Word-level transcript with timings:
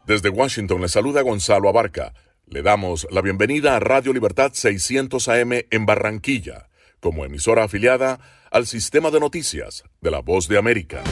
Desde 0.05 0.31
Washington 0.31 0.83
le 0.83 0.89
saluda 0.89 1.23
Gonzalo 1.23 1.69
Abarca. 1.69 2.13
Le 2.47 2.63
damos 2.63 3.07
la 3.11 3.23
bienvenida 3.23 3.77
a 3.77 3.81
Radio 3.81 4.13
Libertad 4.13 4.51
600 4.53 5.29
AM 5.29 5.53
en 5.71 5.87
Barranquilla, 5.87 6.69
como 6.99 7.25
emisora 7.25 7.63
afiliada 7.65 8.19
al 8.51 8.67
sistema 8.67 9.13
de 9.13 9.21
noticias 9.21 9.85
de 10.01 10.11
la 10.11 10.19
Voz 10.21 10.49
de 10.49 10.59
América. 10.59 11.05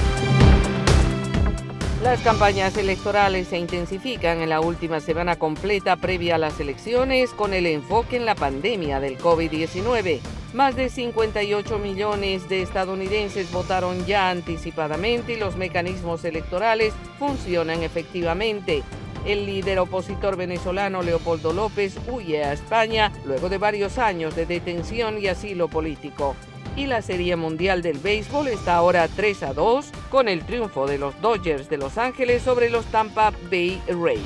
Las 2.02 2.22
campañas 2.22 2.78
electorales 2.78 3.48
se 3.48 3.58
intensifican 3.58 4.40
en 4.40 4.48
la 4.48 4.62
última 4.62 5.00
semana 5.00 5.36
completa 5.36 5.96
previa 5.96 6.36
a 6.36 6.38
las 6.38 6.58
elecciones 6.58 7.34
con 7.34 7.52
el 7.52 7.66
enfoque 7.66 8.16
en 8.16 8.24
la 8.24 8.34
pandemia 8.34 9.00
del 9.00 9.18
COVID-19. 9.18 10.20
Más 10.54 10.76
de 10.76 10.88
58 10.88 11.78
millones 11.78 12.48
de 12.48 12.62
estadounidenses 12.62 13.52
votaron 13.52 14.06
ya 14.06 14.30
anticipadamente 14.30 15.34
y 15.34 15.36
los 15.36 15.56
mecanismos 15.56 16.24
electorales 16.24 16.94
funcionan 17.18 17.82
efectivamente. 17.82 18.82
El 19.26 19.46
líder 19.46 19.78
opositor 19.78 20.36
venezolano 20.36 21.02
Leopoldo 21.02 21.52
López 21.52 21.96
huye 22.10 22.44
a 22.44 22.52
España 22.52 23.12
luego 23.24 23.48
de 23.48 23.58
varios 23.58 23.98
años 23.98 24.34
de 24.34 24.46
detención 24.46 25.18
y 25.18 25.26
asilo 25.26 25.68
político 25.68 26.36
y 26.76 26.86
la 26.86 27.02
Serie 27.02 27.36
Mundial 27.36 27.82
del 27.82 27.98
Béisbol 27.98 28.48
está 28.48 28.76
ahora 28.76 29.08
3 29.08 29.42
a 29.42 29.52
2 29.54 29.92
con 30.08 30.28
el 30.28 30.44
triunfo 30.44 30.86
de 30.86 30.98
los 30.98 31.20
Dodgers 31.20 31.68
de 31.68 31.78
Los 31.78 31.98
Ángeles 31.98 32.42
sobre 32.42 32.70
los 32.70 32.86
Tampa 32.86 33.32
Bay 33.50 33.80
Rays. 33.88 34.20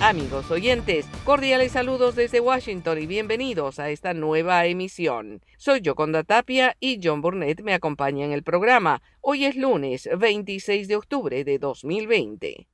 Amigos 0.00 0.50
oyentes, 0.50 1.06
cordiales 1.24 1.72
saludos 1.72 2.16
desde 2.16 2.40
Washington 2.40 3.02
y 3.02 3.06
bienvenidos 3.06 3.78
a 3.78 3.90
esta 3.90 4.14
nueva 4.14 4.64
emisión. 4.64 5.42
Soy 5.58 5.82
Yoconda 5.82 6.24
Tapia 6.24 6.74
y 6.80 7.00
John 7.02 7.20
Burnett 7.20 7.60
me 7.60 7.74
acompaña 7.74 8.24
en 8.24 8.32
el 8.32 8.42
programa. 8.42 9.02
Hoy 9.20 9.44
es 9.44 9.56
lunes 9.56 10.08
26 10.16 10.88
de 10.88 10.96
octubre 10.96 11.44
de 11.44 11.58
2020. 11.58 12.69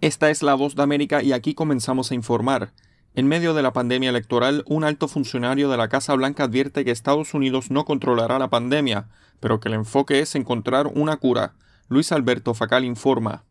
Esta 0.00 0.30
es 0.30 0.42
la 0.42 0.54
voz 0.54 0.74
de 0.76 0.82
América 0.82 1.22
y 1.22 1.32
aquí 1.32 1.54
comenzamos 1.54 2.10
a 2.10 2.14
informar. 2.14 2.72
En 3.14 3.26
medio 3.26 3.52
de 3.52 3.62
la 3.62 3.72
pandemia 3.72 4.10
electoral, 4.10 4.62
un 4.66 4.84
alto 4.84 5.08
funcionario 5.08 5.68
de 5.68 5.76
la 5.76 5.88
Casa 5.88 6.14
Blanca 6.14 6.44
advierte 6.44 6.84
que 6.84 6.92
Estados 6.92 7.34
Unidos 7.34 7.70
no 7.70 7.84
controlará 7.84 8.38
la 8.38 8.48
pandemia, 8.48 9.08
pero 9.40 9.58
que 9.58 9.68
el 9.68 9.74
enfoque 9.74 10.20
es 10.20 10.34
encontrar 10.34 10.86
una 10.86 11.16
cura. 11.16 11.54
Luis 11.88 12.12
Alberto 12.12 12.54
Facal 12.54 12.84
informa. 12.84 13.44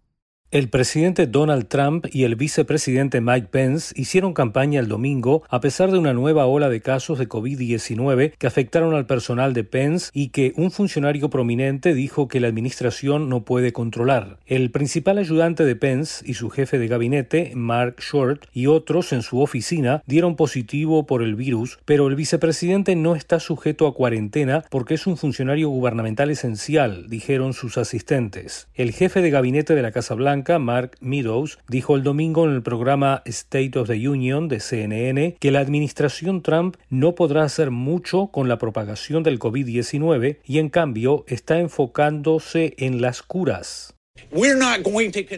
El 0.50 0.70
presidente 0.70 1.28
Donald 1.28 1.68
Trump 1.68 2.06
y 2.10 2.24
el 2.24 2.38
vicepresidente 2.38 3.20
Mike 3.20 3.50
Pence 3.52 3.94
hicieron 3.98 4.34
campaña 4.34 4.80
el 4.80 4.88
domingo 4.88 5.44
a 5.50 5.60
pesar 5.60 5.92
de 5.92 6.00
una 6.00 6.14
nueva 6.14 6.46
ola 6.46 6.70
de 6.70 6.80
casos 6.80 7.20
de 7.20 7.28
COVID-19 7.28 8.32
que 8.38 8.48
afectaron 8.48 8.96
al 8.96 9.06
personal 9.06 9.54
de 9.54 9.66
Pence 9.66 10.10
y 10.14 10.30
que 10.30 10.54
un 10.56 10.72
funcionario 10.72 11.30
prominente 11.30 11.94
dijo 11.94 12.30
que 12.30 12.40
la 12.40 12.48
administración 12.48 13.28
no 13.28 13.44
puede 13.44 13.74
controlar. 13.74 14.38
El 14.46 14.72
principal 14.72 15.18
ayudante 15.18 15.66
de 15.66 15.76
Pence 15.76 16.24
y 16.26 16.36
su 16.36 16.50
jefe 16.50 16.80
de 16.80 16.88
gabinete, 16.88 17.52
Mark 17.54 17.98
Short, 18.00 18.46
y 18.54 18.68
otros 18.68 19.12
en 19.12 19.24
su 19.24 19.42
oficina 19.42 20.02
dieron 20.06 20.38
positivo 20.38 21.06
por 21.06 21.24
el 21.24 21.36
virus, 21.36 21.78
pero 21.84 22.08
el 22.08 22.16
vicepresidente 22.16 22.96
no 22.96 23.18
está 23.18 23.42
sujeto 23.42 23.86
a 23.86 23.94
cuarentena 23.94 24.64
porque 24.70 24.94
es 24.94 25.08
un 25.08 25.18
funcionario 25.18 25.68
gubernamental 25.68 26.30
esencial, 26.30 27.10
dijeron 27.10 27.52
sus 27.52 27.78
asistentes. 27.78 28.70
El 28.76 28.94
jefe 28.94 29.22
de 29.22 29.30
gabinete 29.30 29.76
de 29.76 29.82
la 29.82 29.92
Casa 29.92 30.14
Blanca 30.14 30.37
Mark 30.60 30.98
Meadows, 31.00 31.60
dijo 31.68 31.96
el 31.96 32.04
domingo 32.04 32.46
en 32.46 32.54
el 32.54 32.64
programa 32.64 33.22
State 33.26 33.78
of 33.78 33.88
the 33.88 34.08
Union 34.08 34.48
de 34.48 34.60
CNN 34.60 35.36
que 35.40 35.52
la 35.52 35.60
administración 35.60 36.42
Trump 36.42 36.78
no 36.90 37.16
podrá 37.16 37.44
hacer 37.44 37.72
mucho 37.72 38.28
con 38.28 38.48
la 38.48 38.58
propagación 38.58 39.24
del 39.24 39.40
COVID-19 39.40 40.38
y 40.46 40.60
en 40.60 40.70
cambio 40.70 41.26
está 41.28 41.60
enfocándose 41.60 42.74
en 42.78 43.02
las 43.02 43.22
curas. 43.22 43.96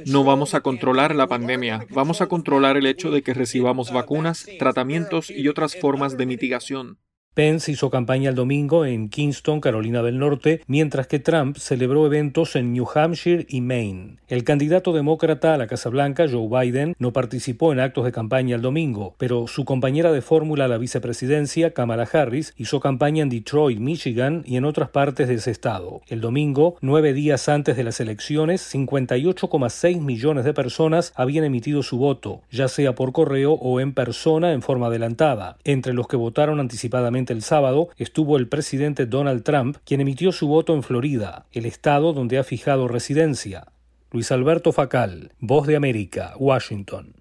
No 0.05 0.23
vamos 0.23 0.53
a 0.53 0.61
controlar 0.61 1.15
la 1.15 1.27
pandemia, 1.27 1.85
vamos 1.89 2.21
a 2.21 2.27
controlar 2.27 2.77
el 2.77 2.85
hecho 2.85 3.11
de 3.11 3.21
que 3.21 3.33
recibamos 3.33 3.91
vacunas, 3.91 4.47
tratamientos 4.57 5.29
y 5.29 5.47
otras 5.47 5.75
formas 5.75 6.17
de 6.17 6.25
mitigación. 6.25 6.97
Pence 7.39 7.71
hizo 7.71 7.89
campaña 7.89 8.31
el 8.31 8.35
domingo 8.35 8.85
en 8.85 9.07
Kingston, 9.07 9.61
Carolina 9.61 10.03
del 10.03 10.19
Norte, 10.19 10.61
mientras 10.67 11.07
que 11.07 11.19
Trump 11.19 11.55
celebró 11.55 12.05
eventos 12.05 12.57
en 12.57 12.73
New 12.73 12.85
Hampshire 12.93 13.45
y 13.47 13.61
Maine. 13.61 14.17
El 14.27 14.43
candidato 14.43 14.91
demócrata 14.91 15.53
a 15.53 15.57
la 15.57 15.67
Casa 15.67 15.87
Blanca, 15.87 16.25
Joe 16.29 16.49
Biden, 16.49 16.97
no 16.99 17.13
participó 17.13 17.71
en 17.71 17.79
actos 17.79 18.03
de 18.03 18.11
campaña 18.11 18.57
el 18.57 18.61
domingo, 18.61 19.15
pero 19.17 19.47
su 19.47 19.63
compañera 19.63 20.11
de 20.11 20.21
fórmula 20.21 20.65
a 20.65 20.67
la 20.67 20.77
vicepresidencia, 20.77 21.73
Kamala 21.73 22.09
Harris, 22.11 22.53
hizo 22.57 22.81
campaña 22.81 23.23
en 23.23 23.29
Detroit, 23.29 23.79
Michigan 23.79 24.43
y 24.45 24.57
en 24.57 24.65
otras 24.65 24.89
partes 24.89 25.29
de 25.29 25.35
ese 25.35 25.51
estado. 25.51 26.01
El 26.09 26.19
domingo, 26.19 26.75
nueve 26.81 27.13
días 27.13 27.47
antes 27.47 27.77
de 27.77 27.85
las 27.85 28.01
elecciones, 28.01 28.69
58,6 28.75 30.01
millones 30.01 30.43
de 30.43 30.53
personas 30.53 31.13
habían 31.15 31.45
emitido 31.45 31.83
su 31.83 31.99
voto, 31.99 32.41
ya 32.51 32.67
sea 32.67 32.95
por 32.95 33.13
correo 33.13 33.53
o 33.53 33.79
en 33.79 33.93
persona 33.93 34.51
en 34.51 34.61
forma 34.61 34.87
adelantada. 34.87 35.57
Entre 35.63 35.93
los 35.93 36.05
que 36.09 36.17
votaron 36.17 36.59
anticipadamente 36.59 37.28
el 37.29 37.41
sábado 37.41 37.89
estuvo 37.97 38.37
el 38.37 38.47
presidente 38.47 39.05
Donald 39.05 39.43
Trump, 39.43 39.77
quien 39.83 40.01
emitió 40.01 40.31
su 40.31 40.47
voto 40.47 40.73
en 40.73 40.83
Florida, 40.83 41.45
el 41.51 41.65
estado 41.65 42.13
donde 42.13 42.37
ha 42.37 42.43
fijado 42.43 42.87
residencia. 42.87 43.67
Luis 44.11 44.31
Alberto 44.31 44.71
Facal, 44.71 45.33
Voz 45.39 45.67
de 45.67 45.75
América, 45.75 46.33
Washington. 46.37 47.18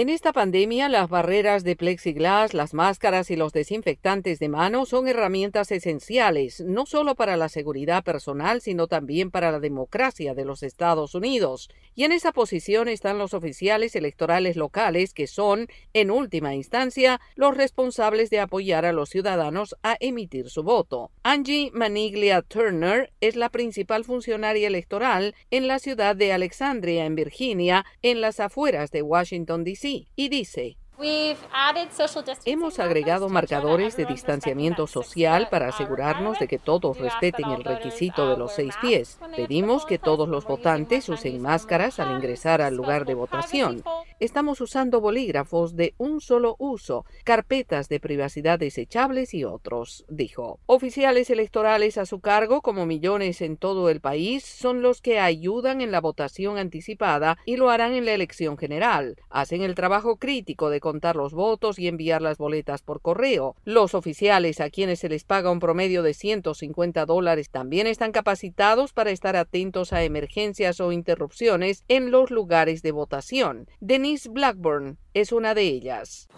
En 0.00 0.10
esta 0.10 0.32
pandemia, 0.32 0.88
las 0.88 1.08
barreras 1.08 1.64
de 1.64 1.74
plexiglas, 1.74 2.54
las 2.54 2.72
máscaras 2.72 3.32
y 3.32 3.36
los 3.36 3.52
desinfectantes 3.52 4.38
de 4.38 4.48
manos 4.48 4.90
son 4.90 5.08
herramientas 5.08 5.72
esenciales, 5.72 6.60
no 6.60 6.86
solo 6.86 7.16
para 7.16 7.36
la 7.36 7.48
seguridad 7.48 8.04
personal, 8.04 8.60
sino 8.60 8.86
también 8.86 9.32
para 9.32 9.50
la 9.50 9.58
democracia 9.58 10.34
de 10.34 10.44
los 10.44 10.62
Estados 10.62 11.16
Unidos. 11.16 11.68
Y 11.96 12.04
en 12.04 12.12
esa 12.12 12.30
posición 12.30 12.86
están 12.86 13.18
los 13.18 13.34
oficiales 13.34 13.96
electorales 13.96 14.54
locales, 14.54 15.12
que 15.12 15.26
son, 15.26 15.66
en 15.94 16.12
última 16.12 16.54
instancia, 16.54 17.20
los 17.34 17.56
responsables 17.56 18.30
de 18.30 18.38
apoyar 18.38 18.84
a 18.84 18.92
los 18.92 19.08
ciudadanos 19.08 19.74
a 19.82 19.96
emitir 19.98 20.48
su 20.48 20.62
voto. 20.62 21.10
Angie 21.24 21.72
Maniglia 21.74 22.42
Turner 22.42 23.12
es 23.20 23.34
la 23.34 23.48
principal 23.48 24.04
funcionaria 24.04 24.68
electoral 24.68 25.34
en 25.50 25.66
la 25.66 25.80
ciudad 25.80 26.14
de 26.14 26.32
Alexandria, 26.32 27.04
en 27.04 27.16
Virginia, 27.16 27.84
en 28.02 28.20
las 28.20 28.38
afueras 28.38 28.92
de 28.92 29.02
Washington, 29.02 29.64
D.C 29.64 29.87
y 30.16 30.28
dice 30.28 30.76
Hemos 32.44 32.80
agregado 32.80 33.28
marcadores 33.28 33.96
de 33.96 34.04
distanciamiento 34.04 34.88
social 34.88 35.48
para 35.48 35.68
asegurarnos 35.68 36.40
de 36.40 36.48
que 36.48 36.58
todos 36.58 36.98
respeten 36.98 37.48
el 37.50 37.62
requisito 37.62 38.28
de 38.28 38.36
los 38.36 38.52
seis 38.52 38.74
pies. 38.80 39.18
Pedimos 39.36 39.86
que 39.86 39.98
todos 39.98 40.28
los 40.28 40.44
votantes 40.44 41.08
usen 41.08 41.40
máscaras 41.40 42.00
al 42.00 42.16
ingresar 42.16 42.60
al 42.60 42.74
lugar 42.74 43.04
de 43.04 43.14
votación. 43.14 43.84
Estamos 44.20 44.60
usando 44.60 45.00
bolígrafos 45.00 45.76
de 45.76 45.94
un 45.96 46.20
solo 46.20 46.56
uso, 46.58 47.04
carpetas 47.22 47.88
de 47.88 48.00
privacidad 48.00 48.58
desechables 48.58 49.32
y 49.32 49.44
otros, 49.44 50.04
dijo. 50.08 50.58
Oficiales 50.66 51.30
electorales 51.30 51.98
a 51.98 52.04
su 52.04 52.18
cargo, 52.18 52.60
como 52.60 52.84
millones 52.84 53.40
en 53.42 53.56
todo 53.56 53.88
el 53.90 54.00
país, 54.00 54.44
son 54.44 54.82
los 54.82 55.02
que 55.02 55.20
ayudan 55.20 55.80
en 55.80 55.92
la 55.92 56.00
votación 56.00 56.58
anticipada 56.58 57.38
y 57.44 57.58
lo 57.58 57.70
harán 57.70 57.92
en 57.92 58.06
la 58.06 58.12
elección 58.12 58.58
general. 58.58 59.14
Hacen 59.30 59.62
el 59.62 59.76
trabajo 59.76 60.16
crítico 60.16 60.68
de 60.68 60.80
contar 60.80 61.14
los 61.14 61.32
votos 61.32 61.78
y 61.78 61.86
enviar 61.86 62.20
las 62.20 62.38
boletas 62.38 62.82
por 62.82 63.00
correo. 63.00 63.54
Los 63.64 63.94
oficiales 63.94 64.60
a 64.60 64.68
quienes 64.68 64.98
se 64.98 65.08
les 65.08 65.22
paga 65.22 65.52
un 65.52 65.60
promedio 65.60 66.02
de 66.02 66.14
150 66.14 67.06
dólares 67.06 67.50
también 67.50 67.86
están 67.86 68.10
capacitados 68.10 68.92
para 68.92 69.12
estar 69.12 69.36
atentos 69.36 69.92
a 69.92 70.02
emergencias 70.02 70.80
o 70.80 70.90
interrupciones 70.90 71.84
en 71.86 72.10
los 72.10 72.32
lugares 72.32 72.82
de 72.82 72.90
votación. 72.90 73.68
Denise 74.08 74.30
Blackburn 74.30 74.96
es 75.12 75.32
una 75.32 75.52
de 75.52 75.64
ellas. 75.64 76.28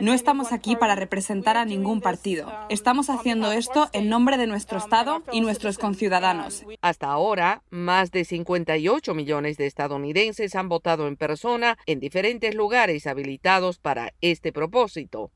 No 0.00 0.12
estamos 0.14 0.52
aquí 0.52 0.76
para 0.76 0.94
representar 0.94 1.56
a 1.56 1.64
ningún 1.64 2.00
partido. 2.00 2.52
Estamos 2.68 3.10
haciendo 3.10 3.50
esto 3.50 3.88
en 3.92 4.08
nombre 4.08 4.36
de 4.36 4.46
nuestro 4.46 4.78
Estado 4.78 5.24
y 5.32 5.40
nuestros 5.40 5.76
conciudadanos. 5.76 6.64
Hasta 6.82 7.08
ahora, 7.08 7.64
más 7.70 8.12
de 8.12 8.24
58 8.24 9.12
millones 9.12 9.56
de 9.56 9.66
estadounidenses 9.66 10.54
han 10.54 10.68
votado 10.68 11.08
en 11.08 11.16
persona 11.16 11.78
en 11.84 11.98
diferentes 11.98 12.54
lugares 12.54 13.08
habilitados 13.08 13.80
para 13.80 14.12
este 14.20 14.52
propósito. 14.52 15.32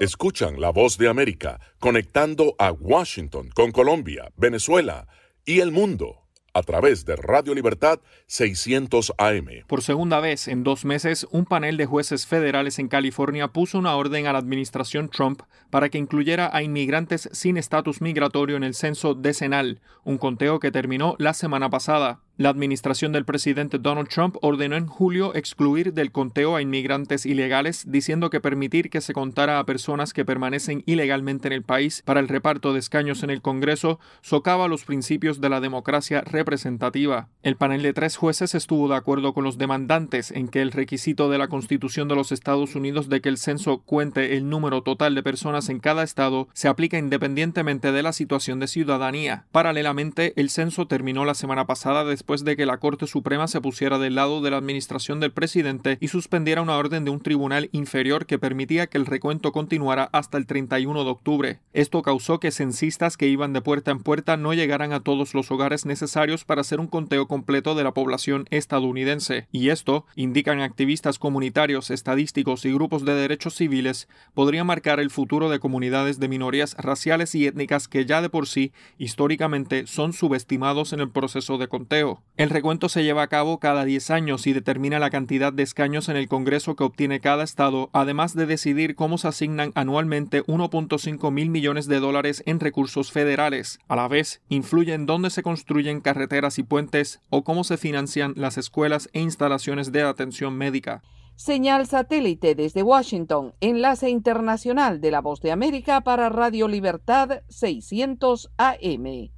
Escuchan 0.00 0.60
la 0.60 0.68
voz 0.68 0.98
de 0.98 1.08
América 1.08 1.58
conectando 1.78 2.54
a 2.58 2.72
Washington 2.72 3.48
con 3.54 3.72
Colombia, 3.72 4.30
Venezuela 4.36 5.08
y 5.46 5.60
el 5.60 5.72
mundo 5.72 6.27
a 6.58 6.62
través 6.62 7.04
de 7.04 7.14
Radio 7.16 7.54
Libertad 7.54 8.00
600 8.26 9.12
AM. 9.16 9.46
Por 9.66 9.82
segunda 9.82 10.18
vez 10.20 10.48
en 10.48 10.64
dos 10.64 10.84
meses, 10.84 11.26
un 11.30 11.44
panel 11.44 11.76
de 11.76 11.86
jueces 11.86 12.26
federales 12.26 12.78
en 12.78 12.88
California 12.88 13.48
puso 13.48 13.78
una 13.78 13.94
orden 13.94 14.26
a 14.26 14.32
la 14.32 14.40
administración 14.40 15.08
Trump 15.08 15.42
para 15.70 15.88
que 15.88 15.98
incluyera 15.98 16.50
a 16.52 16.62
inmigrantes 16.62 17.28
sin 17.32 17.56
estatus 17.56 18.00
migratorio 18.00 18.56
en 18.56 18.64
el 18.64 18.74
censo 18.74 19.14
decenal, 19.14 19.80
un 20.02 20.18
conteo 20.18 20.58
que 20.58 20.72
terminó 20.72 21.14
la 21.18 21.32
semana 21.32 21.70
pasada. 21.70 22.20
La 22.38 22.50
administración 22.50 23.10
del 23.10 23.24
presidente 23.24 23.80
Donald 23.80 24.06
Trump 24.06 24.36
ordenó 24.42 24.76
en 24.76 24.86
julio 24.86 25.34
excluir 25.34 25.92
del 25.92 26.12
conteo 26.12 26.54
a 26.54 26.62
inmigrantes 26.62 27.26
ilegales, 27.26 27.90
diciendo 27.90 28.30
que 28.30 28.40
permitir 28.40 28.90
que 28.90 29.00
se 29.00 29.12
contara 29.12 29.58
a 29.58 29.64
personas 29.64 30.12
que 30.12 30.24
permanecen 30.24 30.84
ilegalmente 30.86 31.48
en 31.48 31.52
el 31.52 31.64
país 31.64 32.00
para 32.04 32.20
el 32.20 32.28
reparto 32.28 32.72
de 32.72 32.78
escaños 32.78 33.24
en 33.24 33.30
el 33.30 33.42
Congreso 33.42 33.98
socava 34.22 34.68
los 34.68 34.84
principios 34.84 35.40
de 35.40 35.48
la 35.48 35.60
democracia 35.60 36.20
representativa. 36.20 37.28
El 37.42 37.56
panel 37.56 37.82
de 37.82 37.92
tres 37.92 38.16
jueces 38.16 38.54
estuvo 38.54 38.86
de 38.86 38.94
acuerdo 38.94 39.34
con 39.34 39.42
los 39.42 39.58
demandantes 39.58 40.30
en 40.30 40.46
que 40.46 40.62
el 40.62 40.70
requisito 40.70 41.30
de 41.30 41.38
la 41.38 41.48
Constitución 41.48 42.06
de 42.06 42.14
los 42.14 42.30
Estados 42.30 42.76
Unidos 42.76 43.08
de 43.08 43.20
que 43.20 43.30
el 43.30 43.38
censo 43.38 43.78
cuente 43.78 44.36
el 44.36 44.48
número 44.48 44.84
total 44.84 45.16
de 45.16 45.24
personas 45.24 45.70
en 45.70 45.80
cada 45.80 46.04
estado 46.04 46.46
se 46.52 46.68
aplica 46.68 46.98
independientemente 46.98 47.90
de 47.90 48.02
la 48.04 48.12
situación 48.12 48.60
de 48.60 48.68
ciudadanía. 48.68 49.46
Paralelamente, 49.50 50.34
el 50.36 50.50
censo 50.50 50.86
terminó 50.86 51.24
la 51.24 51.34
semana 51.34 51.66
pasada 51.66 52.04
después 52.28 52.44
de 52.44 52.58
que 52.58 52.66
la 52.66 52.76
Corte 52.76 53.06
Suprema 53.06 53.48
se 53.48 53.62
pusiera 53.62 53.98
del 53.98 54.14
lado 54.14 54.42
de 54.42 54.50
la 54.50 54.58
administración 54.58 55.18
del 55.18 55.32
presidente 55.32 55.96
y 55.98 56.08
suspendiera 56.08 56.60
una 56.60 56.76
orden 56.76 57.06
de 57.06 57.10
un 57.10 57.20
tribunal 57.20 57.70
inferior 57.72 58.26
que 58.26 58.38
permitía 58.38 58.86
que 58.86 58.98
el 58.98 59.06
recuento 59.06 59.50
continuara 59.50 60.10
hasta 60.12 60.36
el 60.36 60.44
31 60.44 61.04
de 61.04 61.10
octubre. 61.10 61.60
Esto 61.72 62.02
causó 62.02 62.38
que 62.38 62.50
censistas 62.50 63.16
que 63.16 63.28
iban 63.28 63.54
de 63.54 63.62
puerta 63.62 63.92
en 63.92 64.00
puerta 64.00 64.36
no 64.36 64.52
llegaran 64.52 64.92
a 64.92 65.00
todos 65.00 65.32
los 65.32 65.50
hogares 65.50 65.86
necesarios 65.86 66.44
para 66.44 66.60
hacer 66.60 66.80
un 66.80 66.86
conteo 66.86 67.26
completo 67.28 67.74
de 67.74 67.84
la 67.84 67.94
población 67.94 68.44
estadounidense, 68.50 69.48
y 69.50 69.70
esto, 69.70 70.04
indican 70.14 70.60
activistas 70.60 71.18
comunitarios, 71.18 71.90
estadísticos 71.90 72.66
y 72.66 72.74
grupos 72.74 73.06
de 73.06 73.14
derechos 73.14 73.54
civiles, 73.54 74.06
podría 74.34 74.64
marcar 74.64 75.00
el 75.00 75.08
futuro 75.08 75.48
de 75.48 75.60
comunidades 75.60 76.20
de 76.20 76.28
minorías 76.28 76.76
raciales 76.78 77.34
y 77.34 77.46
étnicas 77.46 77.88
que 77.88 78.04
ya 78.04 78.20
de 78.20 78.28
por 78.28 78.46
sí, 78.46 78.72
históricamente, 78.98 79.86
son 79.86 80.12
subestimados 80.12 80.92
en 80.92 81.00
el 81.00 81.08
proceso 81.08 81.56
de 81.56 81.68
conteo. 81.68 82.17
El 82.36 82.50
recuento 82.50 82.88
se 82.88 83.02
lleva 83.02 83.22
a 83.22 83.28
cabo 83.28 83.58
cada 83.58 83.84
10 83.84 84.10
años 84.10 84.46
y 84.46 84.52
determina 84.52 84.98
la 84.98 85.10
cantidad 85.10 85.52
de 85.52 85.64
escaños 85.64 86.08
en 86.08 86.16
el 86.16 86.28
Congreso 86.28 86.76
que 86.76 86.84
obtiene 86.84 87.20
cada 87.20 87.42
estado, 87.42 87.90
además 87.92 88.34
de 88.34 88.46
decidir 88.46 88.94
cómo 88.94 89.18
se 89.18 89.28
asignan 89.28 89.72
anualmente 89.74 90.44
1.5 90.44 91.32
mil 91.32 91.50
millones 91.50 91.88
de 91.88 91.98
dólares 91.98 92.42
en 92.46 92.60
recursos 92.60 93.10
federales. 93.10 93.80
A 93.88 93.96
la 93.96 94.06
vez, 94.06 94.40
influye 94.48 94.94
en 94.94 95.06
dónde 95.06 95.30
se 95.30 95.42
construyen 95.42 96.00
carreteras 96.00 96.58
y 96.58 96.62
puentes 96.62 97.20
o 97.30 97.42
cómo 97.42 97.64
se 97.64 97.76
financian 97.76 98.34
las 98.36 98.56
escuelas 98.56 99.08
e 99.12 99.20
instalaciones 99.20 99.90
de 99.90 100.02
atención 100.02 100.56
médica. 100.56 101.02
Señal 101.38 101.86
satélite 101.86 102.56
desde 102.56 102.82
Washington, 102.82 103.54
enlace 103.60 104.10
internacional 104.10 105.00
de 105.00 105.12
la 105.12 105.20
Voz 105.20 105.40
de 105.40 105.52
América 105.52 106.00
para 106.00 106.28
Radio 106.28 106.66
Libertad 106.66 107.42
600 107.48 108.50
AM. 108.56 109.37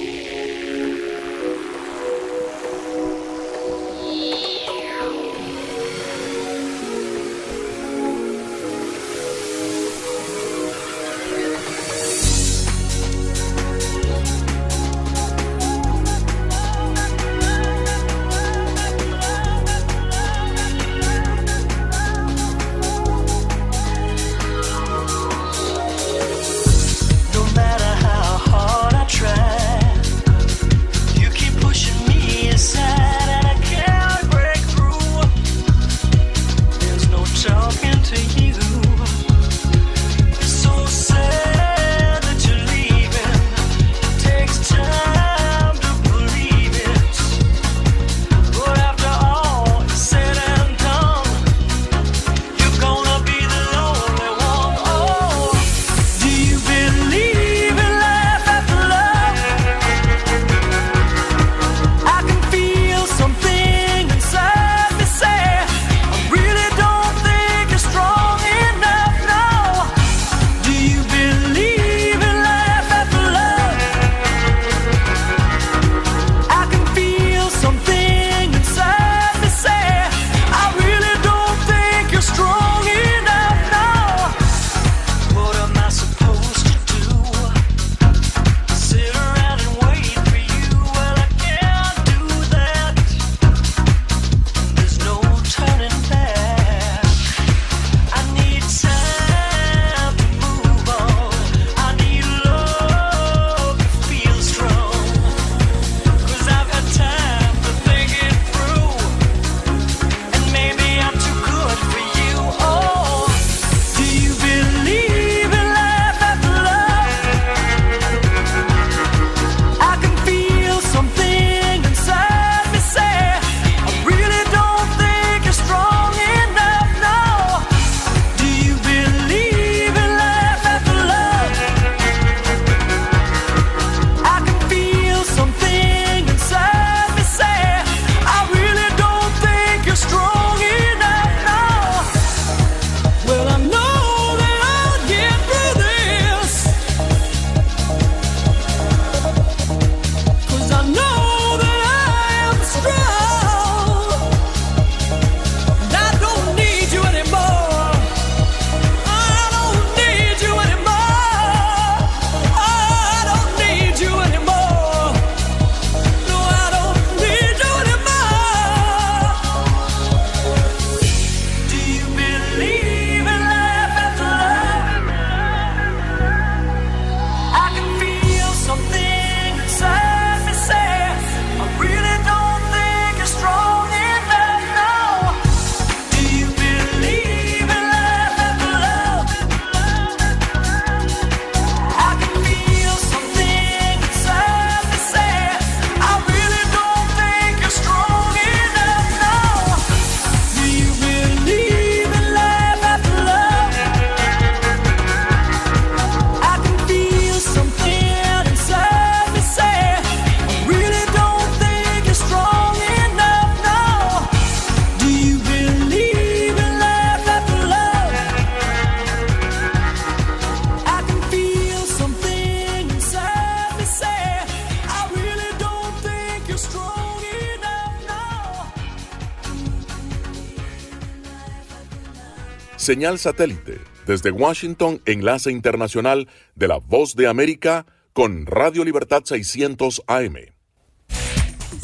Señal 232.91 233.17
satélite 233.17 233.79
desde 234.05 234.31
Washington, 234.31 235.01
enlace 235.05 235.49
internacional 235.49 236.27
de 236.55 236.67
la 236.67 236.75
Voz 236.75 237.15
de 237.15 237.25
América 237.25 237.85
con 238.11 238.45
Radio 238.45 238.83
Libertad 238.83 239.21
600 239.23 240.03
AM. 240.07 240.35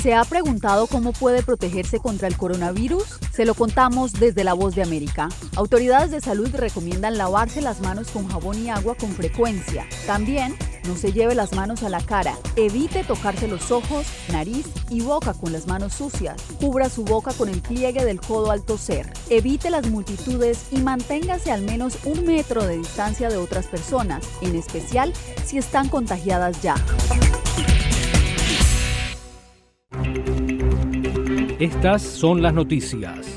¿Se 0.04 0.14
ha 0.14 0.26
preguntado 0.26 0.86
cómo 0.88 1.14
puede 1.14 1.44
protegerse 1.44 2.00
contra 2.00 2.28
el 2.28 2.36
coronavirus? 2.36 3.20
Se 3.32 3.46
lo 3.46 3.54
contamos 3.54 4.12
desde 4.12 4.44
La 4.44 4.54
Voz 4.54 4.76
de 4.76 4.84
América. 4.84 5.30
Autoridades 5.56 6.12
de 6.12 6.20
salud 6.20 6.50
recomiendan 6.54 7.18
lavarse 7.18 7.62
las 7.62 7.80
manos 7.80 8.10
con 8.12 8.28
jabón 8.28 8.60
y 8.60 8.70
agua 8.70 8.96
con 8.96 9.12
frecuencia. 9.14 9.88
También 10.06 10.58
no 10.88 10.96
se 10.96 11.12
lleve 11.12 11.36
las 11.36 11.53
manos 11.53 11.84
a 11.84 11.89
la 11.89 12.01
cara. 12.01 12.38
Evite 12.56 13.03
tocarse 13.03 13.48
los 13.48 13.72
ojos, 13.72 14.06
nariz 14.32 14.65
y 14.89 15.01
boca 15.01 15.34
con 15.34 15.51
las 15.51 15.67
manos 15.67 15.94
sucias. 15.94 16.41
Cubra 16.60 16.89
su 16.89 17.03
boca 17.03 17.34
con 17.34 17.50
el 17.50 17.62
pliegue 17.62 18.06
del 18.06 18.22
codo 18.22 18.51
al 18.51 18.63
toser. 18.63 19.12
Evite 19.29 19.70
las 19.70 19.88
multitudes 19.89 20.67
y 20.72 20.77
manténgase 20.77 21.51
al 21.51 21.62
menos 21.62 21.98
un 22.06 22.25
metro 22.25 22.65
de 22.65 22.77
distancia 22.77 23.29
de 23.29 23.38
otras 23.38 23.67
personas, 23.67 24.25
en 24.41 24.56
especial 24.56 25.13
si 25.46 25.58
están 25.58 25.89
contagiadas 25.89 26.62
ya. 26.62 26.75
Estas 31.60 32.03
son 32.03 32.41
las 32.41 32.53
noticias. 32.53 33.37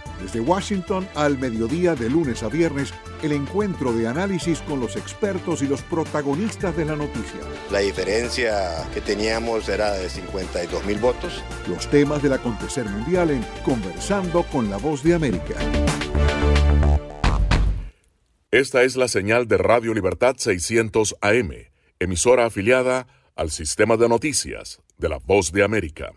Desde 0.21 0.39
Washington 0.39 1.07
al 1.15 1.37
mediodía 1.37 1.95
de 1.95 2.09
lunes 2.09 2.43
a 2.43 2.49
viernes, 2.49 2.93
el 3.23 3.31
encuentro 3.31 3.93
de 3.93 4.07
análisis 4.07 4.59
con 4.61 4.79
los 4.79 4.95
expertos 4.95 5.61
y 5.61 5.67
los 5.67 5.81
protagonistas 5.81 6.75
de 6.77 6.85
la 6.85 6.95
noticia. 6.95 7.41
La 7.71 7.79
diferencia 7.79 8.87
que 8.93 9.01
teníamos 9.01 9.67
era 9.67 9.93
de 9.93 10.09
52 10.09 10.85
mil 10.85 10.99
votos. 10.99 11.43
Los 11.67 11.89
temas 11.89 12.21
del 12.21 12.33
acontecer 12.33 12.85
mundial 12.85 13.31
en 13.31 13.43
Conversando 13.63 14.43
con 14.43 14.69
la 14.69 14.77
Voz 14.77 15.03
de 15.03 15.13
América. 15.15 15.55
Esta 18.51 18.83
es 18.83 18.95
la 18.95 19.07
señal 19.07 19.47
de 19.47 19.57
Radio 19.57 19.93
Libertad 19.93 20.35
600 20.37 21.15
AM 21.21 21.71
emisora 22.01 22.47
afiliada 22.47 23.05
al 23.35 23.51
sistema 23.51 23.95
de 23.95 24.09
noticias 24.09 24.81
de 24.97 25.07
la 25.07 25.19
Voz 25.19 25.51
de 25.51 25.63
América. 25.63 26.11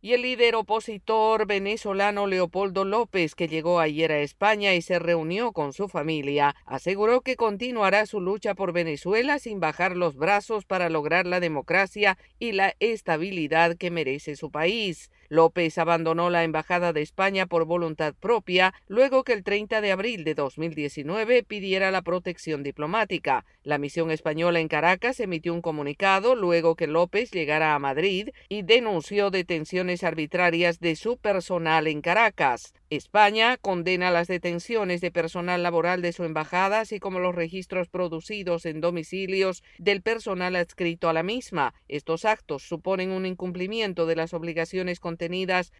Y 0.00 0.12
el 0.12 0.22
líder 0.22 0.54
opositor 0.54 1.44
venezolano 1.48 2.28
Leopoldo 2.28 2.84
López, 2.84 3.34
que 3.34 3.48
llegó 3.48 3.80
ayer 3.80 4.12
a 4.12 4.20
España 4.20 4.72
y 4.74 4.80
se 4.80 5.00
reunió 5.00 5.50
con 5.50 5.72
su 5.72 5.88
familia, 5.88 6.54
aseguró 6.66 7.22
que 7.22 7.34
continuará 7.34 8.06
su 8.06 8.20
lucha 8.20 8.54
por 8.54 8.72
Venezuela 8.72 9.40
sin 9.40 9.58
bajar 9.58 9.96
los 9.96 10.14
brazos 10.14 10.64
para 10.66 10.88
lograr 10.88 11.26
la 11.26 11.40
democracia 11.40 12.16
y 12.38 12.52
la 12.52 12.76
estabilidad 12.78 13.76
que 13.76 13.90
merece 13.90 14.36
su 14.36 14.52
país. 14.52 15.10
López 15.28 15.78
abandonó 15.78 16.30
la 16.30 16.44
Embajada 16.44 16.92
de 16.92 17.02
España 17.02 17.46
por 17.46 17.64
voluntad 17.64 18.14
propia 18.18 18.74
luego 18.86 19.24
que 19.24 19.32
el 19.32 19.44
30 19.44 19.80
de 19.80 19.92
abril 19.92 20.24
de 20.24 20.34
2019 20.34 21.42
pidiera 21.42 21.90
la 21.90 22.02
protección 22.02 22.62
diplomática. 22.62 23.44
La 23.62 23.78
misión 23.78 24.10
española 24.10 24.60
en 24.60 24.68
Caracas 24.68 25.20
emitió 25.20 25.52
un 25.52 25.60
comunicado 25.60 26.34
luego 26.34 26.76
que 26.76 26.86
López 26.86 27.30
llegara 27.30 27.74
a 27.74 27.78
Madrid 27.78 28.30
y 28.48 28.62
denunció 28.62 29.30
detenciones 29.30 30.04
arbitrarias 30.04 30.80
de 30.80 30.96
su 30.96 31.18
personal 31.18 31.86
en 31.86 32.00
Caracas. 32.00 32.72
España 32.90 33.58
condena 33.58 34.10
las 34.10 34.28
detenciones 34.28 35.02
de 35.02 35.10
personal 35.10 35.62
laboral 35.62 36.00
de 36.00 36.14
su 36.14 36.24
embajada, 36.24 36.80
así 36.80 37.00
como 37.00 37.18
los 37.18 37.34
registros 37.34 37.88
producidos 37.88 38.64
en 38.64 38.80
domicilios 38.80 39.62
del 39.76 40.00
personal 40.00 40.56
adscrito 40.56 41.10
a 41.10 41.12
la 41.12 41.22
misma. 41.22 41.74
Estos 41.88 42.24
actos 42.24 42.62
suponen 42.62 43.10
un 43.10 43.26
incumplimiento 43.26 44.06
de 44.06 44.16
las 44.16 44.32
obligaciones 44.32 45.00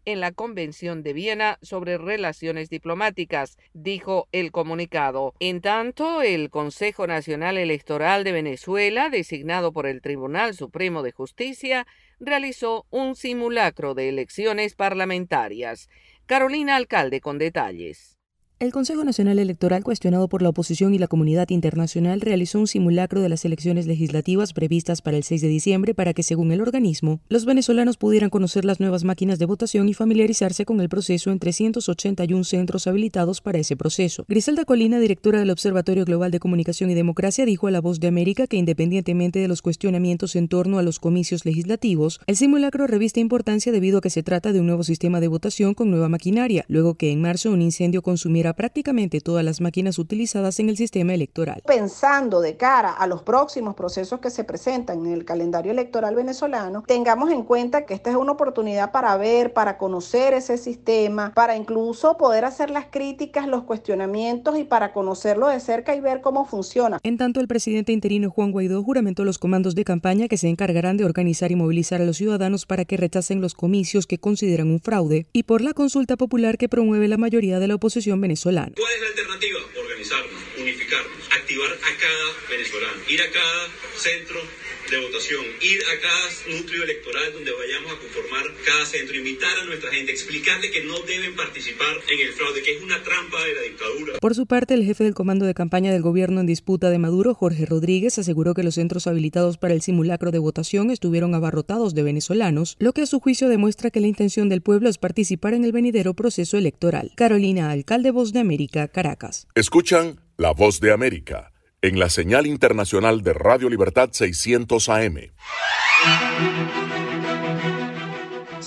en 0.05 0.19
la 0.19 0.31
Convención 0.31 1.01
de 1.01 1.13
Viena 1.13 1.57
sobre 1.61 1.97
relaciones 1.97 2.69
diplomáticas, 2.69 3.57
dijo 3.73 4.27
el 4.31 4.51
comunicado. 4.51 5.33
En 5.39 5.61
tanto, 5.61 6.21
el 6.21 6.49
Consejo 6.49 7.07
Nacional 7.07 7.57
Electoral 7.57 8.23
de 8.23 8.33
Venezuela, 8.33 9.09
designado 9.09 9.71
por 9.71 9.87
el 9.87 10.01
Tribunal 10.01 10.53
Supremo 10.53 11.01
de 11.01 11.11
Justicia, 11.11 11.87
realizó 12.19 12.85
un 12.89 13.15
simulacro 13.15 13.93
de 13.93 14.09
elecciones 14.09 14.75
parlamentarias. 14.75 15.89
Carolina 16.25 16.75
Alcalde 16.75 17.21
con 17.21 17.37
detalles. 17.37 18.18
El 18.61 18.73
Consejo 18.73 19.05
Nacional 19.05 19.39
Electoral, 19.39 19.85
cuestionado 19.85 20.27
por 20.27 20.41
la 20.41 20.49
oposición 20.49 20.93
y 20.93 20.97
la 20.97 21.07
comunidad 21.07 21.49
internacional, 21.49 22.19
realizó 22.19 22.59
un 22.59 22.67
simulacro 22.67 23.21
de 23.21 23.29
las 23.29 23.45
elecciones 23.45 23.87
legislativas 23.87 24.51
previstas 24.51 25.01
para 25.01 25.15
el 25.15 25.23
6 25.23 25.43
de 25.43 25.47
diciembre 25.47 25.95
para 25.95 26.13
que, 26.13 26.23
según 26.23 26.51
el 26.51 26.59
organismo, 26.59 27.21
los 27.29 27.45
venezolanos 27.45 27.95
pudieran 27.95 28.29
conocer 28.29 28.65
las 28.65 28.81
nuevas 28.81 29.05
máquinas 29.05 29.39
de 29.39 29.45
votación 29.45 29.87
y 29.87 29.93
familiarizarse 29.93 30.65
con 30.65 30.81
el 30.81 30.89
proceso 30.89 31.31
en 31.31 31.39
381 31.39 32.43
centros 32.43 32.85
habilitados 32.85 33.39
para 33.39 33.59
ese 33.59 33.77
proceso. 33.77 34.25
Griselda 34.27 34.65
Colina, 34.65 34.99
directora 34.99 35.39
del 35.39 35.51
Observatorio 35.51 36.03
Global 36.03 36.29
de 36.29 36.41
Comunicación 36.41 36.89
y 36.89 36.95
Democracia, 36.95 37.45
dijo 37.45 37.67
a 37.67 37.71
La 37.71 37.79
Voz 37.79 38.01
de 38.01 38.09
América 38.09 38.45
que, 38.45 38.57
independientemente 38.57 39.39
de 39.39 39.47
los 39.47 39.61
cuestionamientos 39.61 40.35
en 40.35 40.49
torno 40.49 40.79
a 40.79 40.83
los 40.83 40.99
comicios 40.99 41.45
legislativos, 41.45 42.19
el 42.27 42.35
simulacro 42.35 42.87
reviste 42.87 43.21
importancia 43.21 43.71
debido 43.71 43.99
a 43.99 44.01
que 44.01 44.09
se 44.09 44.21
trata 44.21 44.51
de 44.51 44.59
un 44.59 44.65
nuevo 44.65 44.83
sistema 44.83 45.21
de 45.21 45.29
votación 45.29 45.75
con 45.75 45.89
nueva 45.89 46.09
maquinaria, 46.09 46.65
luego 46.67 46.95
que 46.95 47.13
en 47.13 47.21
marzo 47.21 47.53
un 47.53 47.61
incendio 47.61 48.01
consumiera 48.01 48.48
prácticamente 48.53 49.21
todas 49.21 49.43
las 49.43 49.61
máquinas 49.61 49.99
utilizadas 49.99 50.59
en 50.59 50.69
el 50.69 50.77
sistema 50.77 51.13
electoral. 51.13 51.61
Pensando 51.65 52.41
de 52.41 52.57
cara 52.57 52.91
a 52.91 53.07
los 53.07 53.23
próximos 53.23 53.75
procesos 53.75 54.19
que 54.19 54.29
se 54.29 54.43
presentan 54.43 55.05
en 55.05 55.13
el 55.13 55.25
calendario 55.25 55.71
electoral 55.71 56.15
venezolano, 56.15 56.83
tengamos 56.87 57.31
en 57.31 57.43
cuenta 57.43 57.85
que 57.85 57.93
esta 57.93 58.09
es 58.09 58.15
una 58.15 58.33
oportunidad 58.33 58.91
para 58.91 59.15
ver, 59.17 59.53
para 59.53 59.77
conocer 59.77 60.33
ese 60.33 60.57
sistema, 60.57 61.33
para 61.33 61.55
incluso 61.55 62.17
poder 62.17 62.45
hacer 62.45 62.69
las 62.69 62.85
críticas, 62.89 63.47
los 63.47 63.63
cuestionamientos 63.63 64.57
y 64.57 64.63
para 64.63 64.93
conocerlo 64.93 65.47
de 65.47 65.59
cerca 65.59 65.95
y 65.95 65.99
ver 65.99 66.21
cómo 66.21 66.45
funciona. 66.45 66.99
En 67.03 67.17
tanto, 67.17 67.39
el 67.39 67.47
presidente 67.47 67.91
interino 67.91 68.29
Juan 68.29 68.51
Guaidó 68.51 68.83
juramentó 68.83 69.25
los 69.25 69.37
comandos 69.37 69.75
de 69.75 69.83
campaña 69.83 70.27
que 70.27 70.37
se 70.37 70.49
encargarán 70.49 70.97
de 70.97 71.05
organizar 71.05 71.51
y 71.51 71.55
movilizar 71.55 72.01
a 72.01 72.05
los 72.05 72.17
ciudadanos 72.17 72.65
para 72.65 72.85
que 72.85 72.97
rechacen 72.97 73.41
los 73.41 73.53
comicios 73.53 74.07
que 74.07 74.17
consideran 74.17 74.69
un 74.69 74.79
fraude 74.79 75.27
y 75.33 75.43
por 75.43 75.61
la 75.61 75.73
consulta 75.73 76.17
popular 76.17 76.57
que 76.57 76.69
promueve 76.69 77.07
la 77.07 77.17
mayoría 77.17 77.59
de 77.59 77.67
la 77.67 77.75
oposición 77.75 78.19
venezolana. 78.21 78.38
¿Cuál 78.41 78.93
es 78.93 79.01
la 79.01 79.07
alternativa? 79.07 79.59
Organizarnos, 79.75 80.41
unificarnos, 80.57 81.27
activar 81.29 81.71
a 81.73 81.97
cada 81.97 82.47
venezolano, 82.49 83.01
ir 83.09 83.21
a 83.21 83.29
cada 83.31 83.67
centro 83.97 84.41
de 84.89 84.99
votación, 85.05 85.45
ir 85.61 85.79
a 85.85 86.01
cada 86.01 86.57
núcleo 86.57 86.83
electoral 86.83 87.33
donde 87.33 87.51
vayamos 87.51 87.93
a 87.93 87.99
conformar 87.99 88.43
cada 88.65 88.85
centro, 88.87 89.15
invitar 89.15 89.59
a 89.59 89.65
nuestra 89.65 89.91
gente, 89.91 90.11
explicarle 90.11 90.71
que 90.71 90.83
no 90.83 90.99
deben 91.01 91.35
participar 91.35 91.95
en 92.09 92.27
el 92.27 92.33
fraude, 92.33 92.63
que 92.63 92.75
es 92.75 92.81
una 92.81 93.01
trampa 93.03 93.43
de 93.43 93.53
la 93.53 93.61
dictadura. 93.61 94.13
Por 94.19 94.33
su 94.33 94.47
parte, 94.47 94.73
el 94.73 94.83
jefe 94.83 95.03
del 95.03 95.13
comando 95.13 95.45
de 95.45 95.53
campaña 95.53 95.91
del 95.91 96.01
gobierno 96.01 96.41
en 96.41 96.47
disputa 96.47 96.89
de 96.89 96.97
Maduro, 96.97 97.35
Jorge 97.35 97.67
Rodríguez, 97.67 98.17
aseguró 98.17 98.55
que 98.55 98.63
los 98.63 98.75
centros 98.75 99.05
habilitados 99.05 99.57
para 99.57 99.75
el 99.75 99.81
simulacro 99.81 100.31
de 100.31 100.39
votación 100.39 100.89
estuvieron 100.89 101.35
abarrotados 101.35 101.93
de 101.93 102.01
venezolanos, 102.01 102.75
lo 102.79 102.93
que 102.93 103.03
a 103.03 103.05
su 103.05 103.19
juicio 103.19 103.47
demuestra 103.47 103.91
que 103.91 103.99
la 103.99 104.07
intención 104.07 104.49
del 104.49 104.61
pueblo 104.61 104.89
es 104.89 104.97
participar 104.97 105.53
en 105.53 105.65
el 105.65 105.71
venidero 105.71 106.15
proceso 106.15 106.57
electoral. 106.57 107.11
Carolina, 107.15 107.69
alcalde 107.69 108.09
Voz 108.09 108.33
de 108.33 108.39
América, 108.39 108.87
Caracas. 108.87 109.47
Escuchan 109.53 110.19
la 110.37 110.51
Voz 110.51 110.79
de 110.79 110.91
América 110.91 111.48
en 111.81 111.99
la 111.99 112.09
señal 112.09 112.45
internacional 112.45 113.21
de 113.23 113.33
Radio 113.33 113.69
Libertad 113.69 114.09
600 114.11 114.89
AM. 114.89 115.31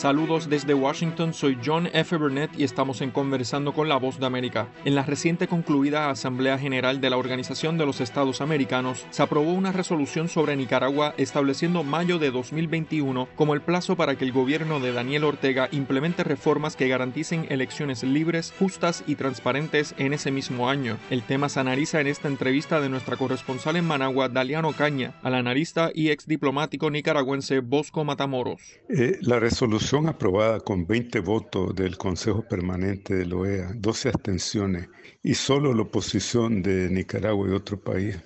Saludos 0.02 0.50
desde 0.50 0.74
Washington, 0.74 1.32
soy 1.32 1.56
John 1.64 1.88
F. 1.92 2.16
Burnett 2.16 2.50
y 2.58 2.64
estamos 2.64 3.00
en 3.02 3.12
Conversando 3.12 3.72
con 3.72 3.88
la 3.88 3.98
Voz 3.98 4.18
de 4.18 4.26
América. 4.26 4.66
En 4.84 4.96
la 4.96 5.04
reciente 5.04 5.46
concluida 5.46 6.10
Asamblea 6.10 6.58
General 6.58 7.00
de 7.00 7.08
la 7.08 7.16
Organización 7.16 7.78
de 7.78 7.86
los 7.86 8.00
Estados 8.00 8.40
Americanos, 8.40 9.06
se 9.10 9.22
aprobó 9.22 9.52
una 9.52 9.70
resolución 9.70 10.28
sobre 10.28 10.56
Nicaragua 10.56 11.14
estableciendo 11.18 11.84
mayo 11.84 12.18
de 12.18 12.32
2021 12.32 13.28
como 13.36 13.54
el 13.54 13.60
plazo 13.60 13.94
para 13.94 14.16
que 14.18 14.24
el 14.24 14.32
gobierno 14.32 14.80
de 14.80 14.90
Daniel 14.90 15.22
Ortega 15.22 15.68
implemente 15.70 16.24
reformas 16.24 16.74
que 16.74 16.88
garanticen 16.88 17.46
elecciones 17.48 18.02
libres, 18.02 18.52
justas 18.58 19.04
y 19.06 19.14
transparentes 19.14 19.94
en 19.98 20.14
ese 20.14 20.32
mismo 20.32 20.68
año. 20.68 20.98
El 21.10 21.22
tema 21.22 21.48
se 21.48 21.60
analiza 21.60 22.00
en 22.00 22.08
esta 22.08 22.26
entrevista 22.26 22.80
de 22.80 22.88
nuestra 22.88 23.16
corresponsal 23.16 23.76
en 23.76 23.86
Managua, 23.86 24.28
Daliano 24.28 24.72
Caña, 24.72 25.14
al 25.22 25.36
analista 25.36 25.92
y 25.94 26.10
ex 26.10 26.26
diplomático 26.26 26.90
nicaragüense 26.90 27.60
Bosco 27.60 28.02
Matamoros. 28.02 28.80
Eh, 28.88 29.18
la 29.20 29.38
resolución 29.38 29.91
aprobada 29.98 30.58
con 30.60 30.86
20 30.86 31.20
votos 31.20 31.74
del 31.74 31.98
Consejo 31.98 32.42
Permanente 32.48 33.14
de 33.14 33.26
la 33.26 33.36
OEA, 33.36 33.72
12 33.74 34.08
abstenciones 34.08 34.88
y 35.22 35.34
solo 35.34 35.74
la 35.74 35.82
oposición 35.82 36.62
de 36.62 36.88
Nicaragua 36.88 37.46
y 37.48 37.52
otro 37.52 37.78
país, 37.78 38.18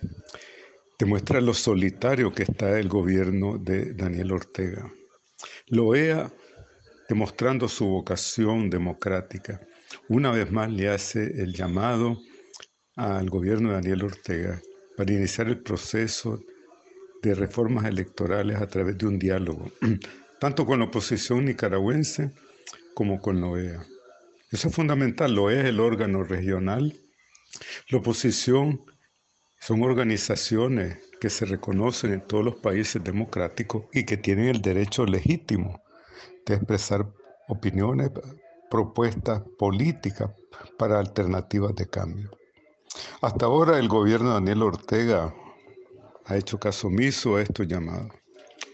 demuestra 0.96 1.40
lo 1.40 1.52
solitario 1.54 2.32
que 2.32 2.44
está 2.44 2.78
el 2.78 2.88
gobierno 2.88 3.58
de 3.58 3.94
Daniel 3.94 4.30
Ortega. 4.30 4.92
La 5.66 5.82
OEA, 5.82 6.32
demostrando 7.08 7.68
su 7.68 7.87
vocación 7.87 8.70
democrática, 8.70 9.61
una 10.08 10.30
vez 10.30 10.52
más 10.52 10.70
le 10.70 10.88
hace 10.88 11.25
el 11.42 11.52
llamado 11.52 12.16
al 12.94 13.28
gobierno 13.28 13.70
de 13.70 13.75
Daniel 13.75 14.04
Ortega 14.04 14.62
para 14.96 15.12
iniciar 15.12 15.49
el 15.49 15.58
proceso 15.58 16.38
de 17.23 17.35
reformas 17.35 17.87
electorales 17.87 18.61
a 18.61 18.68
través 18.68 18.96
de 18.96 19.06
un 19.06 19.18
diálogo 19.18 19.68
tanto 20.38 20.66
con 20.66 20.81
la 20.81 20.87
oposición 20.87 21.45
nicaragüense 21.45 22.33
como 22.95 23.21
con 23.21 23.40
la 23.40 23.49
OEA. 23.49 23.87
Eso 24.50 24.69
es 24.69 24.75
fundamental, 24.75 25.35
la 25.35 25.40
OEA 25.43 25.61
es 25.61 25.66
el 25.66 25.81
órgano 25.81 26.23
regional, 26.23 26.99
la 27.88 27.99
oposición 27.99 28.85
son 29.59 29.83
organizaciones 29.83 30.99
que 31.20 31.31
se 31.31 31.46
reconocen 31.46 32.12
en 32.12 32.20
todos 32.27 32.44
los 32.44 32.57
países 32.57 33.03
democráticos 33.03 33.85
y 33.92 34.05
que 34.05 34.16
tienen 34.16 34.49
el 34.49 34.62
derecho 34.62 35.07
legítimo 35.07 35.83
de 36.44 36.55
expresar 36.55 37.11
opiniones, 37.49 38.11
propuestas 38.70 39.42
políticas 39.59 40.31
para 40.79 40.99
alternativas 40.99 41.75
de 41.75 41.88
cambio. 41.88 42.31
Hasta 43.20 43.46
ahora 43.46 43.79
el 43.79 43.88
gobierno 43.88 44.29
de 44.29 44.35
Daniel 44.35 44.62
Ortega 44.62 45.35
ha 46.27 46.37
hecho 46.37 46.59
caso 46.59 46.88
omiso 46.88 47.37
a 47.37 47.42
estos 47.42 47.66
llamados 47.66 48.12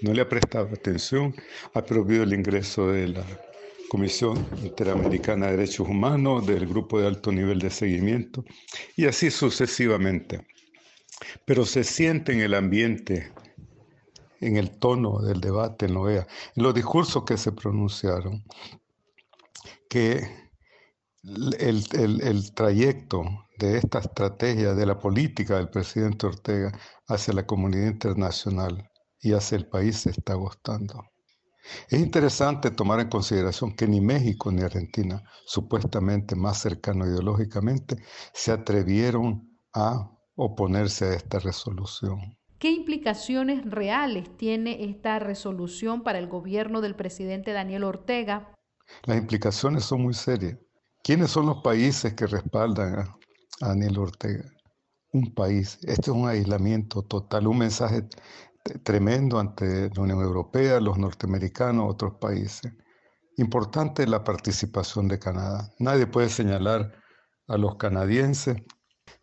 no 0.02 0.12
le 0.12 0.22
ha 0.22 0.28
prestado 0.28 0.68
atención, 0.72 1.34
ha 1.74 1.82
prohibido 1.82 2.24
el 2.24 2.32
ingreso 2.32 2.88
de 2.88 3.08
la 3.08 3.24
Comisión 3.88 4.46
Interamericana 4.62 5.46
de 5.46 5.56
Derechos 5.58 5.88
Humanos, 5.88 6.46
del 6.46 6.66
Grupo 6.66 7.00
de 7.00 7.06
Alto 7.06 7.30
Nivel 7.30 7.58
de 7.58 7.70
Seguimiento, 7.70 8.44
y 8.96 9.06
así 9.06 9.30
sucesivamente. 9.30 10.46
Pero 11.44 11.64
se 11.64 11.84
siente 11.84 12.32
en 12.32 12.40
el 12.40 12.54
ambiente, 12.54 13.32
en 14.40 14.56
el 14.56 14.78
tono 14.78 15.20
del 15.20 15.40
debate 15.40 15.86
en 15.86 15.96
OEA, 15.96 16.26
en 16.56 16.62
los 16.62 16.74
discursos 16.74 17.24
que 17.24 17.36
se 17.36 17.52
pronunciaron, 17.52 18.42
que 19.88 20.26
el, 21.22 21.84
el 21.92 22.54
trayecto 22.54 23.24
de 23.58 23.78
esta 23.78 24.00
estrategia 24.00 24.74
de 24.74 24.86
la 24.86 24.98
política 24.98 25.58
del 25.58 25.68
presidente 25.68 26.26
Ortega 26.26 26.72
hacia 27.06 27.34
la 27.34 27.46
comunidad 27.46 27.88
internacional 27.88 28.90
y 29.22 29.32
hacia 29.32 29.56
el 29.56 29.66
país 29.66 29.98
se 29.98 30.11
está 30.11 30.35
agotando. 30.35 31.04
Es 31.88 32.00
interesante 32.00 32.70
tomar 32.70 33.00
en 33.00 33.08
consideración 33.08 33.74
que 33.74 33.87
ni 33.87 34.00
México 34.00 34.50
ni 34.50 34.62
Argentina, 34.62 35.22
supuestamente 35.46 36.35
más 36.35 36.61
cercanos 36.61 37.08
ideológicamente, 37.08 37.96
se 38.35 38.50
atrevieron 38.50 39.48
a 39.72 40.11
oponerse 40.35 41.04
a 41.06 41.14
esta 41.14 41.38
resolución. 41.38 42.37
¿Qué 42.58 42.70
implicaciones 42.70 43.64
reales 43.64 44.37
tiene 44.37 44.85
esta 44.85 45.18
resolución 45.18 46.02
para 46.02 46.18
el 46.18 46.28
gobierno 46.28 46.80
del 46.80 46.94
presidente 46.94 47.52
Daniel 47.52 47.85
Ortega? 47.85 48.54
Las 49.04 49.18
implicaciones 49.18 49.85
son 49.85 50.02
muy 50.02 50.14
serias. 50.14 50.58
¿Quiénes 51.02 51.30
son 51.30 51.46
los 51.46 51.62
países 51.62 52.14
que 52.14 52.26
respaldan 52.26 53.00
a, 53.00 53.18
Daniel 53.61 53.98
Ortega? 53.98 54.44
Un 55.12 55.35
país. 55.35 55.78
Este 55.82 56.11
es 56.11 56.16
un 56.16 56.28
aislamiento 56.28 57.02
total, 57.02 57.48
un 57.48 57.58
mensaje 57.58 58.08
tremendo 58.83 59.38
ante 59.38 59.90
la 59.94 60.03
Unión 60.03 60.20
Europea, 60.20 60.81
los 60.81 60.98
norteamericanos, 60.98 61.90
otros 61.90 62.14
países. 62.20 62.72
Importante 63.37 64.07
la 64.07 64.25
participación 64.25 65.09
de 65.09 65.18
Canadá. 65.18 65.70
Nadie 65.79 66.07
puede 66.07 66.29
señalar 66.29 66.92
a 67.48 67.57
los 67.57 67.77
canadienses 67.77 68.57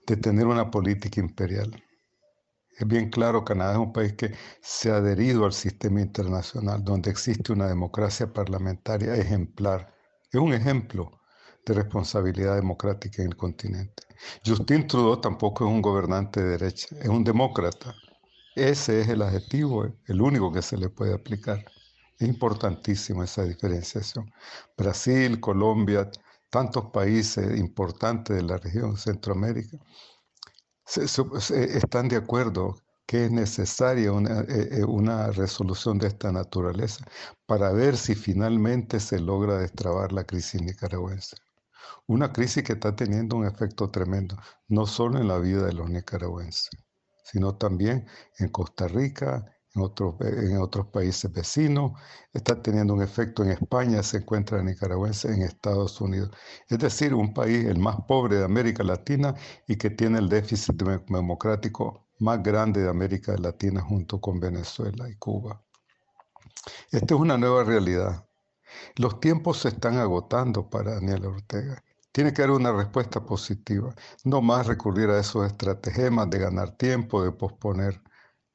de 0.06 0.17
tener 0.17 0.47
una 0.47 0.71
política 0.71 1.19
imperial. 1.19 1.84
Es 2.78 2.88
bien 2.88 3.10
claro, 3.10 3.43
Canadá 3.43 3.73
es 3.73 3.78
un 3.78 3.91
país 3.93 4.13
que 4.13 4.34
se 4.62 4.89
ha 4.91 4.97
adherido 4.97 5.45
al 5.45 5.54
sistema 5.54 6.02
internacional, 6.02 6.84
donde 6.84 7.12
existe 7.12 7.52
una 7.52 7.67
democracia 7.67 8.32
parlamentaria 8.32 9.15
ejemplar. 9.15 9.93
Es 10.32 10.39
un 10.39 10.54
ejemplo 10.54 11.12
de 11.65 11.73
responsabilidad 11.73 12.56
democrática 12.56 13.21
en 13.21 13.30
el 13.30 13.36
continente. 13.36 14.04
Justin 14.45 14.88
Trudeau 14.88 15.19
tampoco 15.19 15.65
es 15.65 15.71
un 15.71 15.82
gobernante 15.82 16.41
de 16.41 16.58
derecha, 16.58 16.88
es 16.99 17.08
un 17.10 17.23
demócrata. 17.23 17.93
Ese 18.60 19.00
es 19.00 19.08
el 19.08 19.22
adjetivo, 19.22 19.86
el 20.06 20.22
único 20.22 20.52
que 20.52 20.62
se 20.62 20.76
le 20.76 20.89
puede 20.89 21.13
aplicar. 21.13 21.63
Importantísima 22.19 23.24
esa 23.24 23.45
diferenciación. 23.45 24.30
Brasil, 24.78 25.39
Colombia, 25.39 26.12
tantos 26.50 26.88
países 26.91 27.58
importantes 27.58 28.36
de 28.36 28.43
la 28.43 28.58
región 28.58 28.98
Centroamérica 28.98 29.78
están 30.86 32.10
de 32.10 32.17
acuerdo 32.17 32.76
que 33.06 33.26
es 33.26 33.32
necesaria 33.32 34.12
una, 34.12 34.41
eh, 34.41 34.80
eh, 34.80 34.84
una, 34.84 35.32
resolución 35.32 35.98
de 35.98 36.08
esta 36.08 36.34
naturaleza 36.34 37.06
para 37.45 37.72
ver 37.72 37.95
si 37.95 38.13
finalmente 38.13 39.00
se 39.00 39.19
logra 39.19 39.58
destrabar 39.58 40.12
la 40.12 40.26
crisis 40.26 40.62
nicaragüense. 40.62 41.38
Una 42.08 42.34
crisis 42.34 42.63
que 42.63 42.74
está 42.74 42.93
teniendo 42.93 43.38
un 43.38 43.45
efecto 43.45 43.89
tremendo, 43.89 44.36
no 44.67 44.86
solo 44.86 45.17
en 45.19 45.30
la 45.30 45.39
vida 45.39 45.65
de 45.65 45.74
los 45.74 45.89
nicaragüenses, 45.89 46.69
sino 47.31 47.55
también 47.55 48.07
en 48.37 48.49
Costa 48.49 48.87
Rica, 48.87 49.45
en 49.75 49.81
otros, 49.81 50.15
en 50.21 50.57
otros 50.57 50.87
países 50.87 51.31
vecinos, 51.31 51.91
está 52.33 52.61
teniendo 52.61 52.93
un 52.93 53.01
efecto 53.01 53.43
en 53.43 53.51
España, 53.51 54.01
se 54.03 54.17
encuentra 54.17 54.59
en 54.59 54.69
en 54.69 55.41
Estados 55.43 56.01
Unidos. 56.01 56.31
Es 56.67 56.79
decir, 56.79 57.13
un 57.13 57.33
país 57.33 57.65
el 57.65 57.77
más 57.77 57.97
pobre 58.07 58.37
de 58.37 58.45
América 58.45 58.83
Latina 58.83 59.35
y 59.67 59.75
que 59.77 59.89
tiene 59.91 60.19
el 60.19 60.29
déficit 60.29 60.75
democrático 60.75 62.07
más 62.19 62.41
grande 62.41 62.81
de 62.81 62.89
América 62.89 63.35
Latina 63.37 63.81
junto 63.81 64.19
con 64.19 64.39
Venezuela 64.39 65.07
y 65.09 65.15
Cuba. 65.15 65.61
Esta 66.91 67.15
es 67.15 67.19
una 67.19 67.37
nueva 67.37 67.63
realidad. 67.63 68.25
Los 68.95 69.19
tiempos 69.19 69.59
se 69.59 69.69
están 69.69 69.97
agotando 69.97 70.69
para 70.69 70.95
Daniel 70.95 71.25
Ortega 71.25 71.83
tiene 72.12 72.34
que 72.34 72.43
haber 72.43 72.56
una 72.56 72.72
respuesta 72.72 73.26
positiva, 73.26 73.93
no 74.24 74.41
más 74.41 74.67
recurrir 74.67 75.10
a 75.10 75.19
esos 75.19 75.45
estratagemas 75.45 76.30
de 76.30 76.39
ganar 76.39 76.72
tiempo, 76.78 77.24
de 77.24 77.32
posponer. 77.32 78.02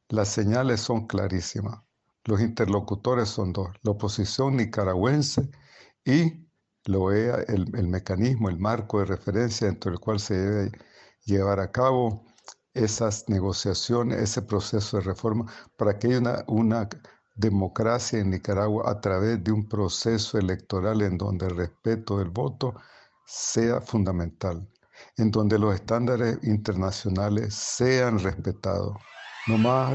Las 0.09 0.29
señales 0.29 0.81
son 0.81 1.07
clarísimas. 1.07 1.81
Los 2.25 2.41
interlocutores 2.41 3.29
son 3.29 3.53
dos, 3.53 3.69
la 3.83 3.93
oposición 3.93 4.57
nicaragüense 4.57 5.51
y 6.05 6.47
lo 6.87 7.03
OEA, 7.05 7.37
el, 7.49 7.71
el 7.77 7.89
mecanismo, 7.89 8.49
el 8.49 8.59
marco 8.59 8.99
de 9.01 9.07
referencia 9.07 9.67
dentro 9.67 9.91
del 9.91 10.01
cual 10.01 10.21
se 10.21 10.35
debe 10.35 10.73
llevar 11.25 11.61
a 11.61 11.71
cabo 11.71 12.25
esas 12.75 13.29
negociaciones, 13.29 14.21
ese 14.21 14.43
proceso 14.43 14.99
de 14.99 15.05
reforma, 15.05 15.47
para 15.77 15.99
que 15.99 16.09
haya 16.09 16.19
una, 16.19 16.45
una 16.49 16.89
democracia 17.37 18.19
en 18.19 18.31
Nicaragua 18.31 18.91
a 18.91 19.01
través 19.01 19.43
de 19.43 19.53
un 19.53 19.69
proceso 19.69 20.39
electoral 20.39 21.03
en 21.03 21.17
donde 21.19 21.47
el 21.47 21.57
respeto 21.57 22.19
del 22.19 22.31
voto 22.31 22.75
sea 23.27 23.81
fundamental, 23.81 24.69
en 25.17 25.31
donde 25.31 25.59
los 25.59 25.75
estándares 25.75 26.39
internacionales 26.43 27.55
sean 27.55 28.19
respetados. 28.19 28.97
No 29.47 29.59
más 29.59 29.93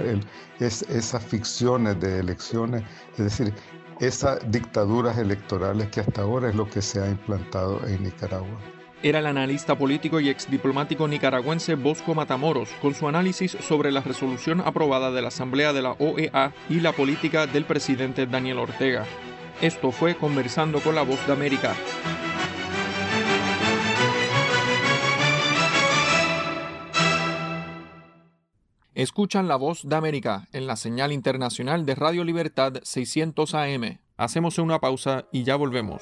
es, 0.60 0.84
esas 0.84 1.24
ficciones 1.24 2.00
de 2.00 2.20
elecciones, 2.20 2.84
es 3.14 3.18
decir, 3.18 3.54
esas 4.00 4.40
dictaduras 4.52 5.18
electorales 5.18 5.90
que 5.90 6.02
hasta 6.02 6.22
ahora 6.22 6.50
es 6.50 6.56
lo 6.56 6.70
que 6.70 6.82
se 6.82 7.02
ha 7.02 7.10
implantado 7.10 7.86
en 7.88 8.04
Nicaragua. 8.04 8.60
Era 9.02 9.20
el 9.20 9.28
analista 9.28 9.78
político 9.78 10.20
y 10.20 10.30
exdiplomático 10.30 11.08
nicaragüense 11.08 11.76
Bosco 11.76 12.14
Matamoros, 12.14 12.70
con 12.82 12.94
su 12.94 13.08
análisis 13.08 13.52
sobre 13.52 13.92
la 13.92 14.02
resolución 14.02 14.62
aprobada 14.62 15.10
de 15.12 15.22
la 15.22 15.30
Asamblea 15.30 15.72
de 15.72 15.82
la 15.82 15.92
OEA 15.94 16.54
y 16.70 16.82
la 16.82 16.92
política 16.92 17.48
del 17.48 17.64
presidente 17.64 18.28
Daniel 18.28 18.60
Ortega. 18.60 19.06
Esto 19.62 19.92
fue 19.92 20.16
Conversando 20.16 20.82
con 20.82 20.96
la 20.96 21.04
Voz 21.04 21.26
de 21.28 21.34
América. 21.34 21.76
Escuchan 28.96 29.48
la 29.48 29.56
voz 29.56 29.88
de 29.88 29.96
América 29.96 30.48
en 30.52 30.66
la 30.66 30.76
señal 30.76 31.12
internacional 31.12 31.86
de 31.86 31.96
Radio 31.96 32.24
Libertad 32.24 32.74
600 32.82 33.54
AM. 33.54 34.00
Hacemos 34.18 34.58
una 34.58 34.80
pausa 34.80 35.26
y 35.32 35.44
ya 35.44 35.56
volvemos. 35.56 36.02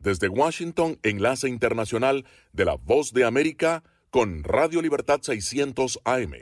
desde 0.00 0.28
Washington, 0.28 0.98
enlace 1.02 1.48
internacional 1.48 2.24
de 2.52 2.64
la 2.64 2.74
Voz 2.74 3.12
de 3.12 3.24
América 3.24 3.84
con 4.10 4.42
Radio 4.42 4.82
Libertad 4.82 5.20
600 5.22 6.00
AM. 6.04 6.32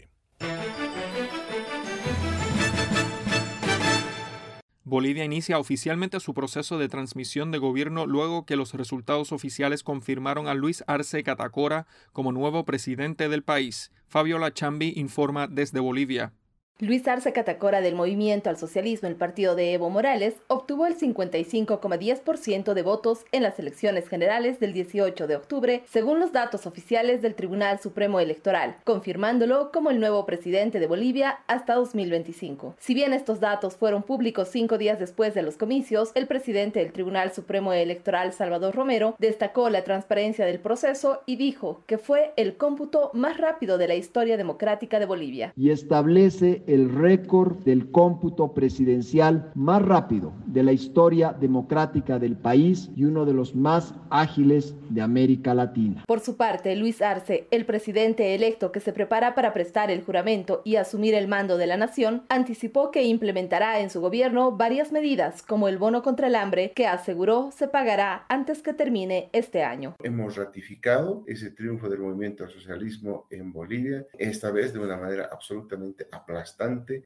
Bolivia 4.88 5.22
inicia 5.22 5.58
oficialmente 5.58 6.18
su 6.18 6.32
proceso 6.32 6.78
de 6.78 6.88
transmisión 6.88 7.50
de 7.50 7.58
gobierno 7.58 8.06
luego 8.06 8.46
que 8.46 8.56
los 8.56 8.72
resultados 8.72 9.32
oficiales 9.32 9.82
confirmaron 9.82 10.48
a 10.48 10.54
Luis 10.54 10.82
Arce 10.86 11.22
Catacora 11.22 11.86
como 12.14 12.32
nuevo 12.32 12.64
presidente 12.64 13.28
del 13.28 13.42
país. 13.42 13.92
Fabiola 14.06 14.54
Chambi 14.54 14.94
informa 14.96 15.46
desde 15.46 15.80
Bolivia. 15.80 16.32
Luis 16.80 17.08
Arce 17.08 17.32
Catacora 17.32 17.80
del 17.80 17.96
Movimiento 17.96 18.50
al 18.50 18.56
Socialismo, 18.56 19.08
el 19.08 19.16
partido 19.16 19.56
de 19.56 19.72
Evo 19.72 19.90
Morales, 19.90 20.36
obtuvo 20.46 20.86
el 20.86 20.96
55,10% 20.96 22.72
de 22.72 22.82
votos 22.82 23.24
en 23.32 23.42
las 23.42 23.58
elecciones 23.58 24.08
generales 24.08 24.60
del 24.60 24.72
18 24.72 25.26
de 25.26 25.34
octubre, 25.34 25.82
según 25.90 26.20
los 26.20 26.30
datos 26.30 26.66
oficiales 26.68 27.20
del 27.20 27.34
Tribunal 27.34 27.80
Supremo 27.80 28.20
Electoral, 28.20 28.76
confirmándolo 28.84 29.72
como 29.72 29.90
el 29.90 29.98
nuevo 29.98 30.24
presidente 30.24 30.78
de 30.78 30.86
Bolivia 30.86 31.40
hasta 31.48 31.74
2025. 31.74 32.76
Si 32.78 32.94
bien 32.94 33.12
estos 33.12 33.40
datos 33.40 33.74
fueron 33.74 34.04
públicos 34.04 34.46
cinco 34.48 34.78
días 34.78 35.00
después 35.00 35.34
de 35.34 35.42
los 35.42 35.56
comicios, 35.56 36.12
el 36.14 36.28
presidente 36.28 36.78
del 36.78 36.92
Tribunal 36.92 37.32
Supremo 37.32 37.72
Electoral, 37.72 38.32
Salvador 38.32 38.76
Romero, 38.76 39.16
destacó 39.18 39.68
la 39.68 39.82
transparencia 39.82 40.46
del 40.46 40.60
proceso 40.60 41.22
y 41.26 41.34
dijo 41.34 41.82
que 41.86 41.98
fue 41.98 42.32
el 42.36 42.56
cómputo 42.56 43.10
más 43.14 43.36
rápido 43.36 43.78
de 43.78 43.88
la 43.88 43.96
historia 43.96 44.36
democrática 44.36 45.00
de 45.00 45.06
Bolivia. 45.06 45.52
Y 45.56 45.70
establece 45.70 46.62
el 46.68 46.94
récord 46.94 47.56
del 47.64 47.90
cómputo 47.90 48.52
presidencial 48.52 49.50
más 49.54 49.80
rápido 49.80 50.34
de 50.46 50.62
la 50.62 50.72
historia 50.72 51.32
democrática 51.32 52.18
del 52.18 52.36
país 52.36 52.90
y 52.94 53.04
uno 53.04 53.24
de 53.24 53.32
los 53.32 53.54
más 53.54 53.94
ágiles 54.10 54.76
de 54.90 55.00
América 55.00 55.54
Latina. 55.54 56.04
Por 56.06 56.20
su 56.20 56.36
parte, 56.36 56.76
Luis 56.76 57.00
Arce, 57.00 57.48
el 57.50 57.64
presidente 57.64 58.34
electo 58.34 58.70
que 58.70 58.80
se 58.80 58.92
prepara 58.92 59.34
para 59.34 59.54
prestar 59.54 59.90
el 59.90 60.02
juramento 60.02 60.60
y 60.62 60.76
asumir 60.76 61.14
el 61.14 61.26
mando 61.26 61.56
de 61.56 61.66
la 61.66 61.78
nación, 61.78 62.24
anticipó 62.28 62.90
que 62.90 63.04
implementará 63.04 63.80
en 63.80 63.88
su 63.88 64.02
gobierno 64.02 64.52
varias 64.52 64.92
medidas 64.92 65.42
como 65.42 65.68
el 65.68 65.78
bono 65.78 66.02
contra 66.02 66.26
el 66.26 66.34
hambre 66.34 66.72
que 66.72 66.86
aseguró 66.86 67.50
se 67.50 67.68
pagará 67.68 68.26
antes 68.28 68.62
que 68.62 68.74
termine 68.74 69.30
este 69.32 69.62
año. 69.62 69.96
Hemos 70.02 70.36
ratificado 70.36 71.24
ese 71.26 71.50
triunfo 71.50 71.88
del 71.88 72.00
movimiento 72.00 72.44
al 72.44 72.50
socialismo 72.50 73.26
en 73.30 73.52
Bolivia, 73.52 74.06
esta 74.18 74.50
vez 74.50 74.74
de 74.74 74.80
una 74.80 74.98
manera 74.98 75.30
absolutamente 75.32 76.06
aplastante 76.12 76.57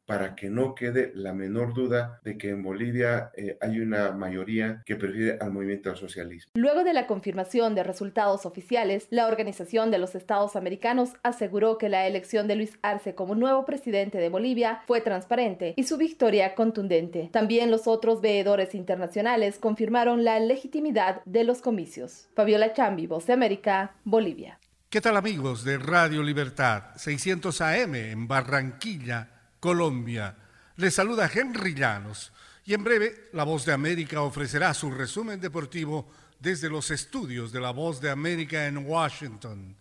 para 0.07 0.35
que 0.35 0.49
no 0.49 0.75
quede 0.75 1.13
la 1.15 1.33
menor 1.33 1.75
duda 1.75 2.21
de 2.25 2.39
que 2.39 2.51
en 2.51 2.63
Bolivia 2.63 3.31
eh, 3.37 3.59
hay 3.61 3.81
una 3.81 4.13
mayoría 4.13 4.83
que 4.87 4.97
prefiere 4.97 5.39
al 5.41 5.53
movimiento 5.53 5.91
al 5.91 5.97
socialismo. 5.97 6.53
Luego 6.55 6.85
de 6.85 6.95
la 6.95 7.07
confirmación 7.07 7.75
de 7.75 7.83
resultados 7.83 8.47
oficiales, 8.47 9.07
la 9.11 9.27
Organización 9.27 9.91
de 9.91 9.99
los 9.99 10.15
Estados 10.15 10.57
Americanos 10.57 11.11
aseguró 11.23 11.77
que 11.77 11.89
la 11.89 12.07
elección 12.07 12.49
de 12.49 12.57
Luis 12.57 12.79
Arce 12.83 13.15
como 13.15 13.35
nuevo 13.35 13.65
presidente 13.67 14.19
de 14.19 14.31
Bolivia 14.31 14.83
fue 14.87 15.01
transparente 15.01 15.75
y 15.77 15.85
su 15.85 15.99
victoria 15.99 16.55
contundente. 16.55 17.29
También 17.33 17.71
los 17.71 17.87
otros 17.87 18.21
veedores 18.23 18.75
internacionales 18.75 19.59
confirmaron 19.59 20.25
la 20.25 20.41
legitimidad 20.41 21.23
de 21.25 21.45
los 21.45 21.61
comicios. 21.61 22.29
Fabiola 22.35 22.73
Chambi, 22.73 23.07
Voz 23.07 23.27
de 23.27 23.35
América, 23.35 23.95
Bolivia. 24.05 24.59
¿Qué 24.89 25.01
tal 25.01 25.17
amigos 25.17 25.65
de 25.65 25.79
Radio 25.79 26.23
Libertad 26.23 26.83
600 26.97 27.61
AM 27.63 27.95
en 27.95 28.29
Barranquilla? 28.29 29.42
Colombia. 29.63 30.37
Les 30.75 30.93
saluda 30.93 31.31
Henry 31.33 31.73
Llanos 31.73 32.33
y 32.65 32.75
en 32.75 32.83
breve 32.83 33.29
La 33.33 33.45
Voz 33.45 33.65
de 33.65 33.73
América 33.73 34.21
ofrecerá 34.21 34.75
su 34.75 34.91
resumen 34.91 35.41
deportivo 35.41 36.11
desde 36.41 36.69
los 36.69 36.91
estudios 36.91 37.53
de 37.53 37.61
La 37.61 37.71
Voz 37.71 38.01
de 38.01 38.11
América 38.11 38.67
en 38.67 38.79
Washington. 38.79 39.77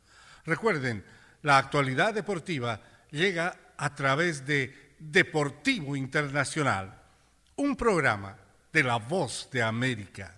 Recuerden, 0.46 1.04
la 1.42 1.58
actualidad 1.58 2.14
deportiva 2.14 2.80
llega 3.10 3.74
a 3.76 3.96
través 3.96 4.46
de 4.46 4.94
Deportivo 5.00 5.96
Internacional, 5.96 7.02
un 7.56 7.76
programa 7.76 8.38
de 8.72 8.84
La 8.84 8.98
Voz 8.98 9.50
de 9.52 9.64
América. 9.64 10.36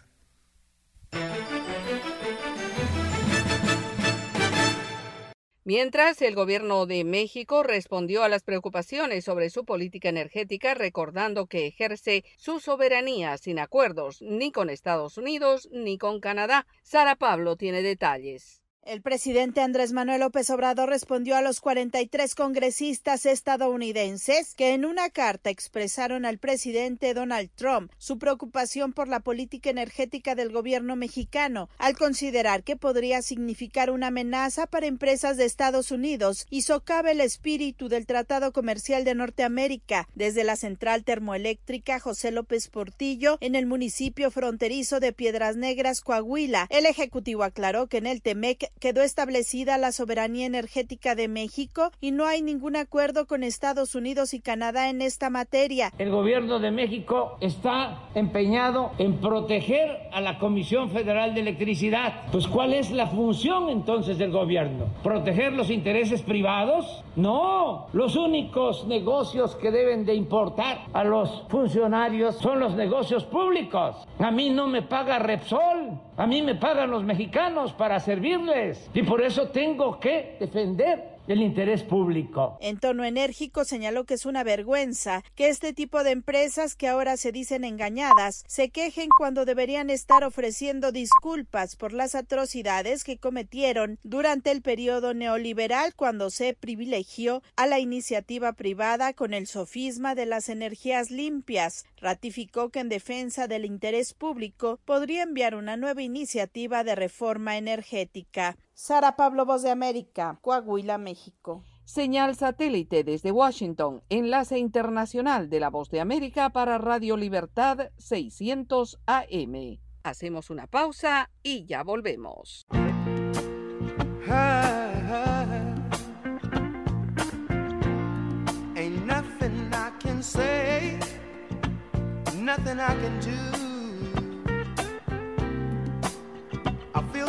Mientras, 5.66 6.22
el 6.22 6.36
gobierno 6.36 6.86
de 6.86 7.06
México 7.06 7.64
respondió 7.64 8.24
a 8.24 8.30
las 8.30 8.44
preocupaciones 8.44 9.24
sobre 9.24 9.50
su 9.50 9.64
política 9.64 10.10
energética, 10.10 10.74
recordando 10.74 11.46
que 11.46 11.68
ejerce 11.68 12.26
su 12.38 12.60
soberanía 12.60 13.38
sin 13.38 13.60
acuerdos 13.60 14.22
ni 14.22 14.52
con 14.52 14.70
Estados 14.70 15.18
Unidos 15.18 15.70
ni 15.72 15.98
con 15.98 16.20
Canadá. 16.20 16.68
Sara 16.82 17.16
Pablo 17.16 17.56
tiene 17.56 17.82
detalles. 17.82 18.63
El 18.86 19.02
presidente 19.02 19.62
Andrés 19.62 19.94
Manuel 19.94 20.20
López 20.20 20.50
Obrador 20.50 20.90
respondió 20.90 21.38
a 21.38 21.42
los 21.42 21.62
43 21.62 22.36
congresistas 22.36 23.26
estadounidenses 23.26 24.56
que 24.56 24.74
en 24.74 24.84
una 24.84 25.10
carta 25.10 25.50
expresaron 25.50 26.26
al 26.26 26.38
presidente 26.38 27.14
Donald 27.14 27.50
Trump 27.56 27.94
su 27.98 28.18
preocupación 28.20 28.92
por 28.92 29.08
la 29.08 29.22
política 29.22 29.70
energética 29.70 30.36
del 30.36 30.52
gobierno 30.52 30.98
mexicano, 30.98 31.70
al 31.78 31.96
considerar 31.96 32.64
que 32.64 32.76
podría 32.76 33.22
significar 33.22 33.90
una 33.90 34.08
amenaza 34.08 34.68
para 34.68 34.86
empresas 34.86 35.38
de 35.38 35.46
Estados 35.46 35.92
Unidos 35.92 36.46
y 36.50 36.64
socava 36.64 37.12
el 37.12 37.22
espíritu 37.22 37.88
del 37.88 38.06
Tratado 38.06 38.52
Comercial 38.52 39.06
de 39.06 39.16
Norteamérica. 39.16 40.10
Desde 40.14 40.44
la 40.44 40.58
central 40.58 41.06
termoeléctrica 41.06 42.02
José 42.02 42.32
López 42.32 42.68
Portillo, 42.68 43.38
en 43.40 43.56
el 43.56 43.66
municipio 43.66 44.30
fronterizo 44.30 45.00
de 45.00 45.14
Piedras 45.14 45.56
Negras, 45.56 46.02
Coahuila, 46.02 46.68
el 46.70 46.86
Ejecutivo 46.86 47.44
aclaró 47.44 47.88
que 47.88 48.00
en 48.00 48.08
el 48.08 48.22
TEMEC 48.22 48.73
quedó 48.80 49.02
establecida 49.02 49.78
la 49.78 49.92
soberanía 49.92 50.46
energética 50.46 51.16
de 51.16 51.28
México 51.28 51.92
y 52.02 52.12
no 52.12 52.26
hay 52.26 52.42
ningún 52.42 52.76
acuerdo 52.76 53.26
con 53.26 53.44
Estados 53.44 53.96
Unidos 53.96 54.34
y 54.34 54.40
Canadá 54.40 54.90
en 54.90 55.02
esta 55.02 55.30
materia. 55.30 55.92
El 55.98 56.10
gobierno 56.10 56.60
de 56.60 56.72
México 56.72 57.38
está 57.40 58.10
empeñado 58.16 58.92
en 58.98 59.20
proteger 59.20 60.10
a 60.12 60.22
la 60.22 60.40
Comisión 60.40 60.90
Federal 60.90 61.34
de 61.34 61.42
Electricidad. 61.42 62.24
Pues 62.32 62.48
¿cuál 62.48 62.74
es 62.74 62.92
la 62.92 63.08
función 63.08 63.70
entonces 63.70 64.18
del 64.18 64.32
gobierno? 64.32 64.88
¿Proteger 65.04 65.54
los 65.54 65.70
intereses 65.70 66.22
privados? 66.22 67.04
No, 67.16 67.88
los 67.94 68.16
únicos 68.16 68.86
negocios 68.88 69.56
que 69.56 69.72
deben 69.72 70.06
de 70.06 70.16
importar 70.16 70.86
a 70.94 71.04
los 71.04 71.44
funcionarios 71.50 72.36
son 72.38 72.60
los 72.60 72.76
negocios 72.76 73.24
públicos. 73.24 73.96
A 74.20 74.32
mí 74.32 74.50
no 74.50 74.68
me 74.68 74.82
paga 74.82 75.20
Repsol, 75.20 76.00
a 76.18 76.28
mí 76.28 76.42
me 76.42 76.56
pagan 76.56 76.92
los 76.92 77.04
mexicanos 77.04 77.74
para 77.74 78.00
servirles. 78.00 78.63
Y 78.94 79.04
por 79.04 79.22
eso 79.22 79.50
tengo 79.50 80.00
que 80.00 80.36
defender 80.40 81.13
el 81.28 81.42
interés 81.42 81.84
público. 81.84 82.58
En 82.62 82.80
tono 82.80 83.04
enérgico 83.06 83.64
señaló 83.66 84.06
que 84.06 84.16
es 84.16 84.26
una 84.26 84.44
vergüenza 84.44 85.24
que 85.36 85.50
este 85.50 85.74
tipo 85.74 86.04
de 86.04 86.12
empresas 86.12 86.76
que 86.76 86.88
ahora 86.88 87.18
se 87.18 87.32
dicen 87.32 87.64
engañadas 87.64 88.44
se 88.48 88.70
quejen 88.70 89.10
cuando 89.18 89.46
deberían 89.46 89.90
estar 89.90 90.24
ofreciendo 90.24 90.92
disculpas 90.92 91.76
por 91.76 91.94
las 91.94 92.16
atrocidades 92.16 93.04
que 93.04 93.18
cometieron 93.18 94.00
durante 94.04 94.52
el 94.52 94.62
periodo 94.62 95.14
neoliberal 95.14 95.96
cuando 95.96 96.30
se 96.30 96.54
privilegió 96.54 97.42
a 97.56 97.68
la 97.68 97.80
iniciativa 97.80 98.54
privada 98.54 99.14
con 99.14 99.34
el 99.34 99.48
sofisma 99.48 100.16
de 100.16 100.26
las 100.26 100.50
energías 100.50 101.12
limpias. 101.12 101.86
Ratificó 101.98 102.70
que 102.70 102.80
en 102.80 102.90
defensa 102.90 103.48
del 103.48 103.66
interés 103.66 104.14
público 104.14 104.80
podría 104.86 105.24
enviar 105.24 105.56
una 105.56 105.78
nueva 105.78 106.02
iniciativa 106.02 106.84
de 106.84 106.96
reforma 106.96 107.58
energética. 107.58 108.58
Sara 108.74 109.16
Pablo, 109.16 109.46
Voz 109.46 109.62
de 109.62 109.70
América, 109.70 110.40
Coahuila, 110.42 110.98
México. 110.98 111.64
Señal 111.86 112.36
satélite 112.36 113.04
desde 113.04 113.32
Washington, 113.32 114.02
enlace 114.10 114.58
internacional 114.58 115.50
de 115.50 115.60
la 115.60 115.70
Voz 115.70 115.90
de 115.90 116.00
América 116.00 116.50
para 116.50 116.78
Radio 116.78 117.18
Libertad 117.18 117.90
600 117.98 119.00
AM. 119.06 119.80
Hacemos 120.04 120.50
una 120.50 120.68
pausa 120.68 121.30
y 121.44 121.66
ya 121.66 121.84
volvemos. 121.84 122.66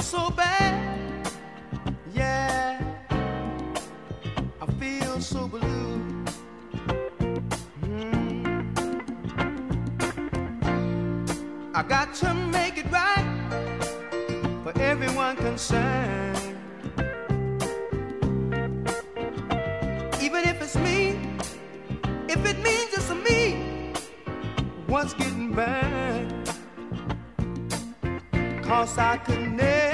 so 0.05 0.31
bad. 0.37 0.94
So 5.25 5.49
blue. 5.49 6.25
Mm. 7.81 8.45
I 11.75 11.83
got 11.83 12.15
to 12.17 12.35
make 12.35 12.77
it 12.77 12.85
right 12.91 13.25
for 14.63 14.79
everyone 14.79 15.37
concerned. 15.37 16.37
Even 20.21 20.45
if 20.45 20.61
it's 20.61 20.77
me, 20.77 21.19
if 22.29 22.45
it 22.45 22.59
means 22.59 22.93
it's 22.93 23.11
me, 23.29 23.93
what's 24.87 25.15
getting 25.15 25.53
burned. 25.53 26.51
Cause 28.63 28.99
I 28.99 29.17
could 29.17 29.53
never 29.53 29.94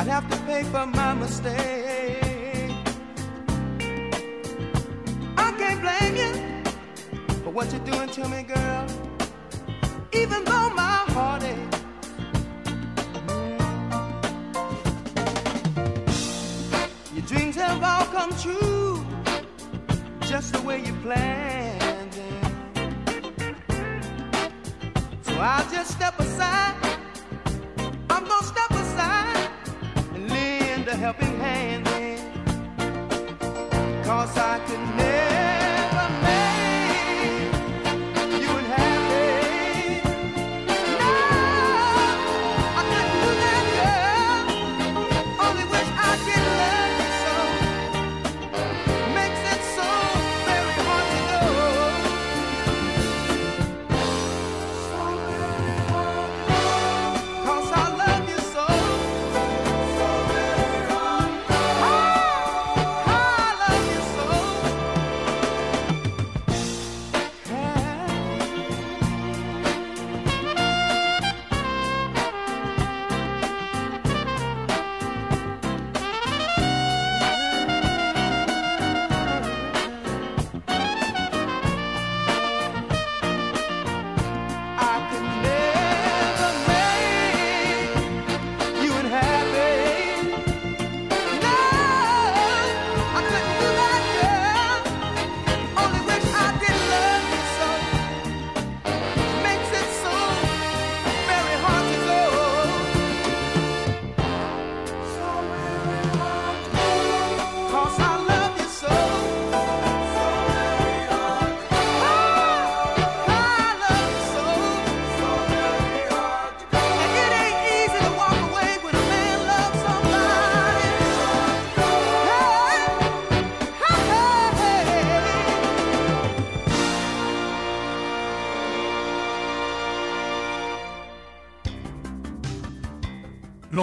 I'd 0.00 0.06
have 0.06 0.30
to 0.30 0.36
pay 0.46 0.62
for 0.62 0.86
my 0.86 1.12
mistake. 1.12 2.72
I 5.36 5.52
can't 5.58 5.80
blame 5.82 6.16
you 6.16 6.32
for 7.44 7.50
what 7.50 7.70
you're 7.70 7.84
doing 7.84 8.08
to 8.08 8.26
me, 8.26 8.44
girl. 8.44 8.86
Even 10.14 10.42
though 10.44 10.70
my 10.70 11.04
heart 11.12 11.42
aches. 11.42 11.76
Your 17.12 17.26
dreams 17.26 17.56
have 17.56 17.82
all 17.82 18.06
come 18.06 18.34
true, 18.38 19.04
just 20.22 20.54
the 20.54 20.62
way 20.62 20.82
you 20.82 20.94
planned 21.02 22.12
them. 22.14 22.74
So 25.20 25.34
I'll 25.34 25.70
just 25.70 25.90
step 25.90 26.18
Cause 34.30 34.38
I 34.38 34.58
could 34.60 34.78
never 34.96 35.09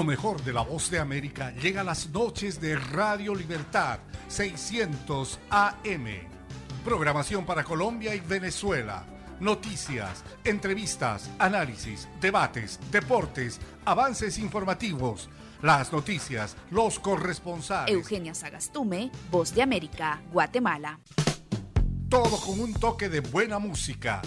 mejor 0.07 0.41
de 0.41 0.53
la 0.53 0.61
voz 0.61 0.89
de 0.89 0.99
América 0.99 1.53
llega 1.61 1.81
a 1.81 1.83
las 1.83 2.09
noches 2.11 2.61
de 2.61 2.77
Radio 2.77 3.35
Libertad 3.35 3.99
600 4.29 5.37
AM. 5.49 6.05
Programación 6.85 7.45
para 7.45 7.65
Colombia 7.65 8.15
y 8.15 8.21
Venezuela. 8.21 9.05
Noticias, 9.41 10.23
entrevistas, 10.45 11.29
análisis, 11.37 12.07
debates, 12.21 12.79
deportes, 12.89 13.59
avances 13.83 14.39
informativos. 14.39 15.29
Las 15.61 15.91
noticias, 15.91 16.55
los 16.71 16.99
corresponsales. 16.99 17.93
Eugenia 17.93 18.33
Sagastume, 18.33 19.11
Voz 19.29 19.53
de 19.53 19.61
América, 19.61 20.21
Guatemala. 20.31 21.01
Todo 22.07 22.39
con 22.39 22.61
un 22.61 22.73
toque 22.73 23.09
de 23.09 23.19
buena 23.19 23.59
música. 23.59 24.21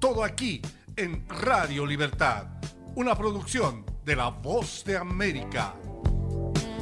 Todo 0.00 0.24
aquí 0.24 0.60
en 1.00 1.26
Radio 1.28 1.86
Libertad, 1.86 2.44
una 2.94 3.16
producción 3.16 3.86
de 4.04 4.16
La 4.16 4.28
Voz 4.28 4.84
de 4.84 4.98
América. 4.98 5.74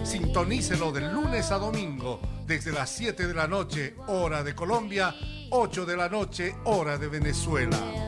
Sintonícelo 0.02 0.90
de 0.90 1.02
lunes 1.12 1.52
a 1.52 1.58
domingo 1.58 2.20
desde 2.44 2.72
las 2.72 2.90
7 2.90 3.28
de 3.28 3.34
la 3.34 3.46
noche, 3.46 3.94
hora 4.08 4.42
de 4.42 4.56
Colombia, 4.56 5.14
8 5.50 5.86
de 5.86 5.96
la 5.96 6.08
noche, 6.08 6.56
hora 6.64 6.98
de 6.98 7.06
Venezuela. 7.06 8.07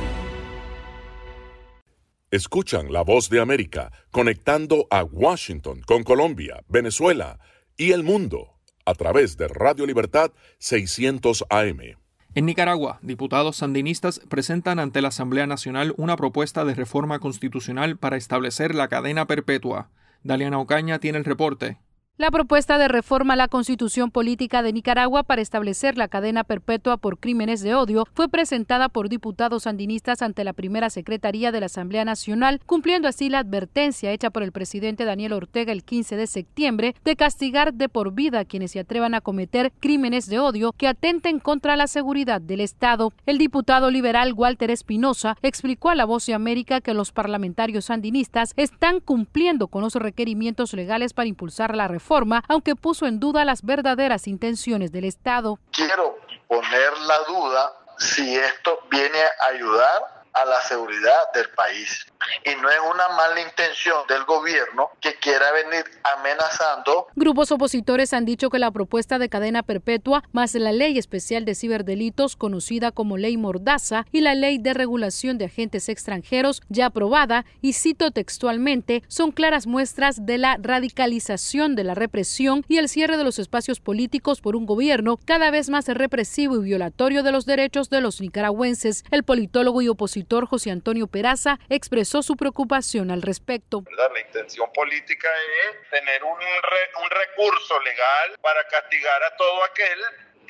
Escuchan 2.31 2.93
la 2.93 3.01
voz 3.01 3.29
de 3.29 3.41
América 3.41 3.91
conectando 4.09 4.87
a 4.89 5.03
Washington 5.03 5.81
con 5.85 6.03
Colombia, 6.03 6.63
Venezuela 6.69 7.39
y 7.75 7.91
el 7.91 8.03
mundo 8.03 8.53
a 8.85 8.93
través 8.93 9.35
de 9.35 9.49
Radio 9.49 9.85
Libertad 9.85 10.31
600 10.59 11.43
AM. 11.49 11.97
En 12.33 12.45
Nicaragua, 12.45 12.99
diputados 13.01 13.57
sandinistas 13.57 14.21
presentan 14.29 14.79
ante 14.79 15.01
la 15.01 15.09
Asamblea 15.09 15.45
Nacional 15.45 15.93
una 15.97 16.15
propuesta 16.15 16.63
de 16.63 16.73
reforma 16.73 17.19
constitucional 17.19 17.97
para 17.97 18.15
establecer 18.15 18.75
la 18.75 18.87
cadena 18.87 19.27
perpetua. 19.27 19.89
Daliana 20.23 20.57
Ocaña 20.57 20.99
tiene 20.99 21.17
el 21.17 21.25
reporte. 21.25 21.79
La 22.17 22.29
propuesta 22.29 22.77
de 22.77 22.89
reforma 22.89 23.33
a 23.33 23.37
la 23.37 23.47
Constitución 23.47 24.11
Política 24.11 24.61
de 24.61 24.73
Nicaragua 24.73 25.23
para 25.23 25.41
establecer 25.41 25.97
la 25.97 26.09
cadena 26.09 26.43
perpetua 26.43 26.97
por 26.97 27.17
crímenes 27.17 27.61
de 27.61 27.73
odio 27.73 28.05
fue 28.13 28.27
presentada 28.27 28.89
por 28.89 29.09
diputados 29.09 29.63
sandinistas 29.63 30.21
ante 30.21 30.43
la 30.43 30.53
primera 30.53 30.91
Secretaría 30.91 31.51
de 31.51 31.61
la 31.61 31.65
Asamblea 31.65 32.05
Nacional, 32.05 32.59
cumpliendo 32.67 33.07
así 33.07 33.29
la 33.29 33.39
advertencia 33.39 34.11
hecha 34.11 34.29
por 34.29 34.43
el 34.43 34.51
presidente 34.51 35.05
Daniel 35.05 35.33
Ortega 35.33 35.71
el 35.71 35.83
15 35.83 36.17
de 36.17 36.27
septiembre 36.27 36.95
de 37.03 37.15
castigar 37.15 37.73
de 37.73 37.89
por 37.89 38.13
vida 38.13 38.39
a 38.39 38.45
quienes 38.45 38.71
se 38.71 38.81
atrevan 38.81 39.15
a 39.15 39.21
cometer 39.21 39.71
crímenes 39.79 40.27
de 40.27 40.37
odio 40.37 40.73
que 40.73 40.89
atenten 40.89 41.39
contra 41.39 41.75
la 41.75 41.87
seguridad 41.87 42.41
del 42.41 42.59
Estado. 42.59 43.13
El 43.25 43.39
diputado 43.39 43.89
liberal 43.89 44.33
Walter 44.33 44.69
Espinosa 44.69 45.37
explicó 45.41 45.89
a 45.89 45.95
La 45.95 46.05
Voz 46.05 46.27
de 46.27 46.35
América 46.35 46.81
que 46.81 46.93
los 46.93 47.13
parlamentarios 47.13 47.85
sandinistas 47.85 48.53
están 48.57 48.99
cumpliendo 48.99 49.69
con 49.69 49.81
los 49.81 49.95
requerimientos 49.95 50.73
legales 50.73 51.13
para 51.13 51.27
impulsar 51.27 51.75
la 51.75 51.87
reforma 51.87 52.10
aunque 52.47 52.75
puso 52.75 53.07
en 53.07 53.19
duda 53.19 53.45
las 53.45 53.63
verdaderas 53.63 54.27
intenciones 54.27 54.91
del 54.91 55.05
Estado. 55.05 55.59
Quiero 55.71 56.17
poner 56.47 56.97
la 57.07 57.19
duda 57.27 57.73
si 57.97 58.35
esto 58.35 58.79
viene 58.89 59.19
a 59.19 59.53
ayudar 59.53 60.20
a 60.33 60.45
la 60.45 60.61
seguridad 60.61 61.31
del 61.33 61.49
país. 61.49 62.05
Y 62.45 62.61
no 62.61 62.69
es 62.69 62.79
una 62.79 63.07
mala 63.09 63.41
intención 63.41 64.05
del 64.07 64.23
gobierno 64.25 64.91
que 65.01 65.15
quiera 65.15 65.51
venir 65.51 65.83
amenazando. 66.17 67.07
Grupos 67.15 67.51
opositores 67.51 68.13
han 68.13 68.25
dicho 68.25 68.49
que 68.49 68.59
la 68.59 68.71
propuesta 68.71 69.19
de 69.19 69.29
cadena 69.29 69.63
perpetua, 69.63 70.23
más 70.31 70.53
la 70.55 70.71
ley 70.71 70.97
especial 70.97 71.45
de 71.45 71.55
ciberdelitos 71.55 72.35
conocida 72.35 72.91
como 72.91 73.17
ley 73.17 73.37
Mordaza 73.37 74.05
y 74.11 74.21
la 74.21 74.35
ley 74.35 74.57
de 74.57 74.73
regulación 74.73 75.37
de 75.37 75.45
agentes 75.45 75.89
extranjeros 75.89 76.61
ya 76.69 76.87
aprobada, 76.87 77.45
y 77.61 77.73
cito 77.73 78.11
textualmente, 78.11 79.03
son 79.07 79.31
claras 79.31 79.67
muestras 79.67 80.25
de 80.25 80.37
la 80.37 80.57
radicalización 80.59 81.75
de 81.75 81.83
la 81.83 81.95
represión 81.95 82.63
y 82.67 82.77
el 82.77 82.89
cierre 82.89 83.17
de 83.17 83.23
los 83.23 83.39
espacios 83.39 83.79
políticos 83.79 84.41
por 84.41 84.55
un 84.55 84.65
gobierno 84.65 85.17
cada 85.25 85.51
vez 85.51 85.69
más 85.69 85.87
represivo 85.87 86.57
y 86.57 86.63
violatorio 86.63 87.23
de 87.23 87.31
los 87.31 87.45
derechos 87.45 87.89
de 87.89 88.01
los 88.01 88.21
nicaragüenses. 88.21 89.03
El 89.11 89.23
politólogo 89.23 89.81
y 89.81 89.89
opositor 89.89 90.20
José 90.47 90.71
Antonio 90.71 91.07
Peraza 91.07 91.59
expresó 91.69 92.23
su 92.23 92.35
preocupación 92.35 93.11
al 93.11 93.21
respecto. 93.21 93.83
La 93.97 94.19
intención 94.19 94.69
política 94.73 95.27
es 95.67 95.89
tener 95.89 96.23
un, 96.23 96.39
re, 96.39 97.01
un 97.03 97.09
recurso 97.09 97.79
legal 97.81 98.39
para 98.41 98.63
castigar 98.67 99.23
a 99.23 99.35
todo 99.35 99.63
aquel 99.63 99.99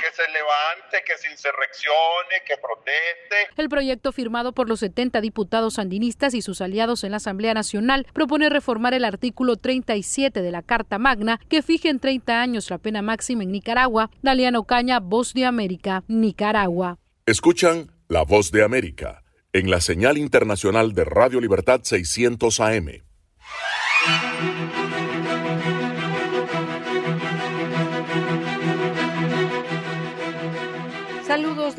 que 0.02 0.12
se 0.16 0.24
levante, 0.32 1.04
que 1.06 1.18
se 1.18 1.30
insurreccione, 1.30 2.42
que 2.46 2.56
proteste. 2.58 3.54
El 3.56 3.70
proyecto 3.70 4.12
firmado 4.12 4.52
por 4.54 4.68
los 4.68 4.80
70 4.80 5.22
diputados 5.22 5.76
sandinistas 5.76 6.34
y 6.34 6.42
sus 6.42 6.62
aliados 6.62 7.04
en 7.04 7.12
la 7.12 7.18
Asamblea 7.18 7.54
Nacional 7.54 8.08
propone 8.14 8.50
reformar 8.50 8.96
el 8.96 9.06
artículo 9.06 9.58
37 9.58 10.42
de 10.42 10.52
la 10.52 10.64
Carta 10.64 10.98
Magna 10.98 11.40
que 11.50 11.62
fije 11.62 11.90
en 11.90 12.00
30 12.00 12.42
años 12.42 12.70
la 12.70 12.80
pena 12.80 13.02
máxima 13.02 13.44
en 13.44 13.52
Nicaragua. 13.52 14.10
Daliano 14.24 14.64
Caña, 14.64 15.00
Voz 15.00 15.34
de 15.34 15.46
América, 15.46 16.04
Nicaragua. 16.08 16.98
Escuchan 17.28 17.92
La 18.08 18.24
Voz 18.24 18.52
de 18.52 18.64
América 18.64 19.21
en 19.54 19.70
la 19.70 19.82
señal 19.82 20.18
internacional 20.18 20.94
de 20.94 21.04
Radio 21.04 21.42
Libertad 21.42 21.82
600 21.84 22.60
AM. 22.62 23.11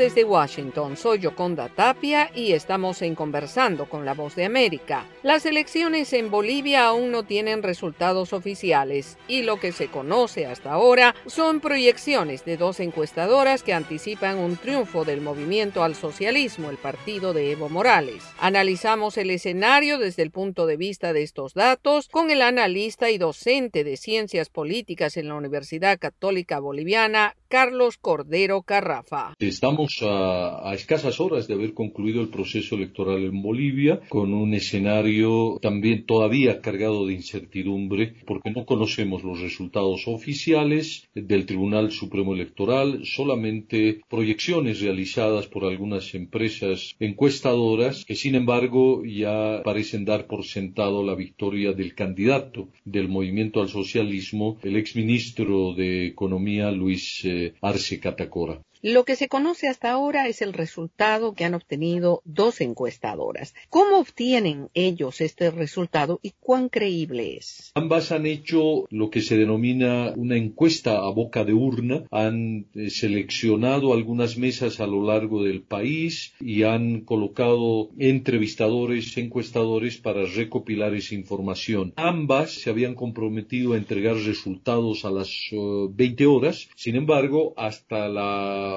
Desde 0.03 0.25
Washington, 0.25 0.97
soy 0.97 1.21
Yoconda 1.21 1.69
Tapia 1.69 2.29
y 2.35 2.55
estamos 2.55 3.03
en 3.03 3.15
Conversando 3.15 3.89
con 3.89 4.05
la 4.05 4.15
Voz 4.15 4.35
de 4.35 4.45
América. 4.45 5.07
Las 5.23 5.47
elecciones 5.47 6.13
en 6.13 6.29
Bolivia 6.29 6.87
aún 6.87 7.13
no 7.13 7.23
tienen 7.23 7.63
resultados 7.63 8.33
oficiales 8.33 9.17
y 9.29 9.43
lo 9.43 9.61
que 9.61 9.71
se 9.71 9.87
conoce 9.87 10.45
hasta 10.47 10.73
ahora 10.73 11.15
son 11.27 11.61
proyecciones 11.61 12.45
de 12.45 12.57
dos 12.57 12.81
encuestadoras 12.81 13.63
que 13.63 13.75
anticipan 13.75 14.39
un 14.39 14.57
triunfo 14.57 15.05
del 15.05 15.21
movimiento 15.21 15.85
al 15.85 15.95
socialismo, 15.95 16.71
el 16.71 16.79
partido 16.79 17.33
de 17.33 17.53
Evo 17.53 17.69
Morales. 17.69 18.25
Analizamos 18.41 19.17
el 19.19 19.31
escenario 19.31 19.99
desde 19.99 20.25
el 20.25 20.33
punto 20.33 20.67
de 20.67 20.77
vista 20.77 21.13
de 21.13 21.23
estos 21.23 21.55
datos 21.55 22.09
con 22.09 22.33
el 22.33 22.43
analista 22.43 23.09
y 23.09 23.19
docente 23.19 23.85
de 23.85 23.97
ciencias 23.97 24.49
políticas 24.49 25.17
en 25.17 25.29
la 25.29 25.37
Universidad 25.37 26.01
Católica 26.01 26.59
Boliviana, 26.59 27.37
Carlos 27.53 27.99
Cordero 27.99 28.63
Carrafa. 28.63 29.35
Estamos 29.39 29.99
a, 30.01 30.73
escasas 30.73 31.21
horas 31.21 31.47
de 31.47 31.53
haber 31.53 31.75
concluido 31.75 32.23
el 32.23 32.31
proceso 32.31 32.77
electoral 32.77 33.23
en 33.25 33.43
Bolivia 33.43 34.01
con 34.09 34.33
un 34.33 34.55
escenario 34.55 35.59
también 35.61 36.07
todavía 36.07 36.63
cargado 36.63 37.07
de 37.07 37.13
incertidumbre 37.13 38.15
porque 38.27 38.53
no 38.53 38.65
conocemos 38.65 39.23
los 39.23 39.43
resultados 39.43 40.05
oficiales 40.09 41.11
del 41.15 41.45
Tribunal 41.45 41.91
Supremo 41.91 42.33
Electoral, 42.33 43.03
solamente 43.05 44.01
proyecciones 44.09 44.81
realizadas 44.81 45.47
por 45.47 45.67
algunas 45.67 46.15
empresas 46.15 46.97
encuestadoras 47.01 48.07
que 48.07 48.15
sin 48.15 48.35
embargo 48.35 49.05
ya 49.05 49.61
parecen 49.63 50.07
dar 50.07 50.27
por 50.27 50.47
sentado 50.47 51.05
la 51.05 51.15
victoria 51.15 51.75
del 51.75 51.95
candidato 51.95 52.71
del 52.87 53.11
movimiento 53.11 53.61
al 53.61 53.69
socialismo, 53.69 54.57
el 54.63 54.77
exministro 54.77 55.75
de 55.75 56.07
Economía 56.07 56.71
Luis 56.71 57.23
eh, 57.27 57.42
Arce 57.71 57.99
Catacora. 58.05 58.57
Lo 58.85 59.05
que 59.05 59.15
se 59.15 59.29
conoce 59.29 59.69
hasta 59.69 59.93
ahora 59.93 60.27
es 60.27 60.43
el 60.43 60.53
resultado 60.53 61.35
que 61.35 61.45
han 61.45 61.55
obtenido 61.55 62.21
dos 62.25 62.61
encuestadoras. 62.61 63.55
¿Cómo 63.71 64.01
obtienen 64.01 64.71
ellos 64.75 65.21
este 65.21 65.53
resultado 65.53 66.19
y 66.21 66.33
cuán 66.41 66.69
creíble 66.69 67.37
es? 67.37 67.71
Ambas 67.77 68.11
han 68.11 68.27
hecho 68.27 68.87
lo 68.91 69.09
que 69.09 69.21
se 69.21 69.37
denomina 69.37 70.13
una 70.17 70.37
encuesta 70.37 70.99
a 70.99 71.11
boca 71.11 71.45
de 71.45 71.53
urna. 71.53 72.07
Han 72.11 72.67
eh, 72.75 72.91
seleccionado 72.91 73.93
algunas 73.93 74.37
mesas 74.37 74.81
a 74.81 74.89
lo 74.89 75.07
largo 75.07 75.45
del 75.45 75.63
país 75.63 76.35
y 76.41 76.65
han 76.65 77.03
colocado 77.03 77.91
entrevistadores, 77.99 79.17
encuestadores 79.17 79.99
para 79.99 80.25
recopilar 80.25 80.93
esa 80.97 81.15
información. 81.15 81.93
Ambas 81.95 82.51
se 82.55 82.71
habían 82.71 82.97
comprometido 82.97 83.75
a 83.75 83.77
entregar 83.77 84.17
resultados 84.17 85.05
a 85.05 85.13
las 85.13 85.31
uh, 85.53 85.89
20 85.95 86.27
horas. 86.27 86.69
Sin 86.75 86.97
embargo, 86.97 87.55
hasta 87.57 88.09
la 88.09 88.72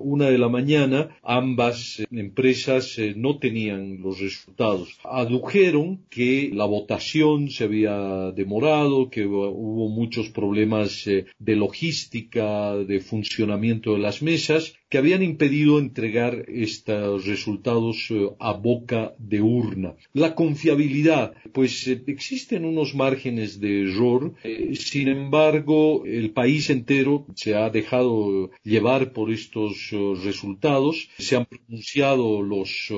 Una 0.00 0.30
de 0.30 0.38
la 0.38 0.48
mañana, 0.48 1.18
ambas 1.22 2.00
eh, 2.00 2.06
empresas 2.10 2.98
eh, 2.98 3.14
no 3.16 3.38
tenían 3.38 4.00
los 4.00 4.20
resultados. 4.20 4.98
Adujeron 5.04 6.04
que 6.10 6.50
la 6.52 6.64
votación 6.64 7.50
se 7.50 7.64
había 7.64 8.32
demorado, 8.32 9.10
que 9.10 9.26
hubo 9.26 9.88
muchos 9.88 10.28
problemas 10.30 11.06
eh, 11.06 11.26
de 11.38 11.56
logística, 11.56 12.76
de 12.76 13.00
funcionamiento 13.00 13.94
de 13.94 13.98
las 13.98 14.22
mesas, 14.22 14.74
que 14.88 14.98
habían 14.98 15.22
impedido 15.22 15.78
entregar 15.78 16.44
estos 16.48 17.26
resultados 17.26 18.08
a 18.38 18.52
boca 18.52 19.14
de 19.18 19.40
urna. 19.40 19.94
La 20.12 20.34
confiabilidad, 20.34 21.34
pues 21.52 21.86
existen 21.86 22.64
unos 22.64 22.94
márgenes 22.94 23.60
de 23.60 23.82
error, 23.82 24.34
sin 24.74 25.08
embargo, 25.08 26.04
el 26.04 26.30
país 26.30 26.70
entero 26.70 27.26
se 27.34 27.54
ha 27.54 27.70
dejado 27.70 28.50
llevar 28.62 29.12
por 29.12 29.30
estos 29.30 29.90
resultados. 30.22 31.08
Se 31.18 31.36
han 31.36 31.46
pronunciado 31.46 32.42
los 32.42 32.92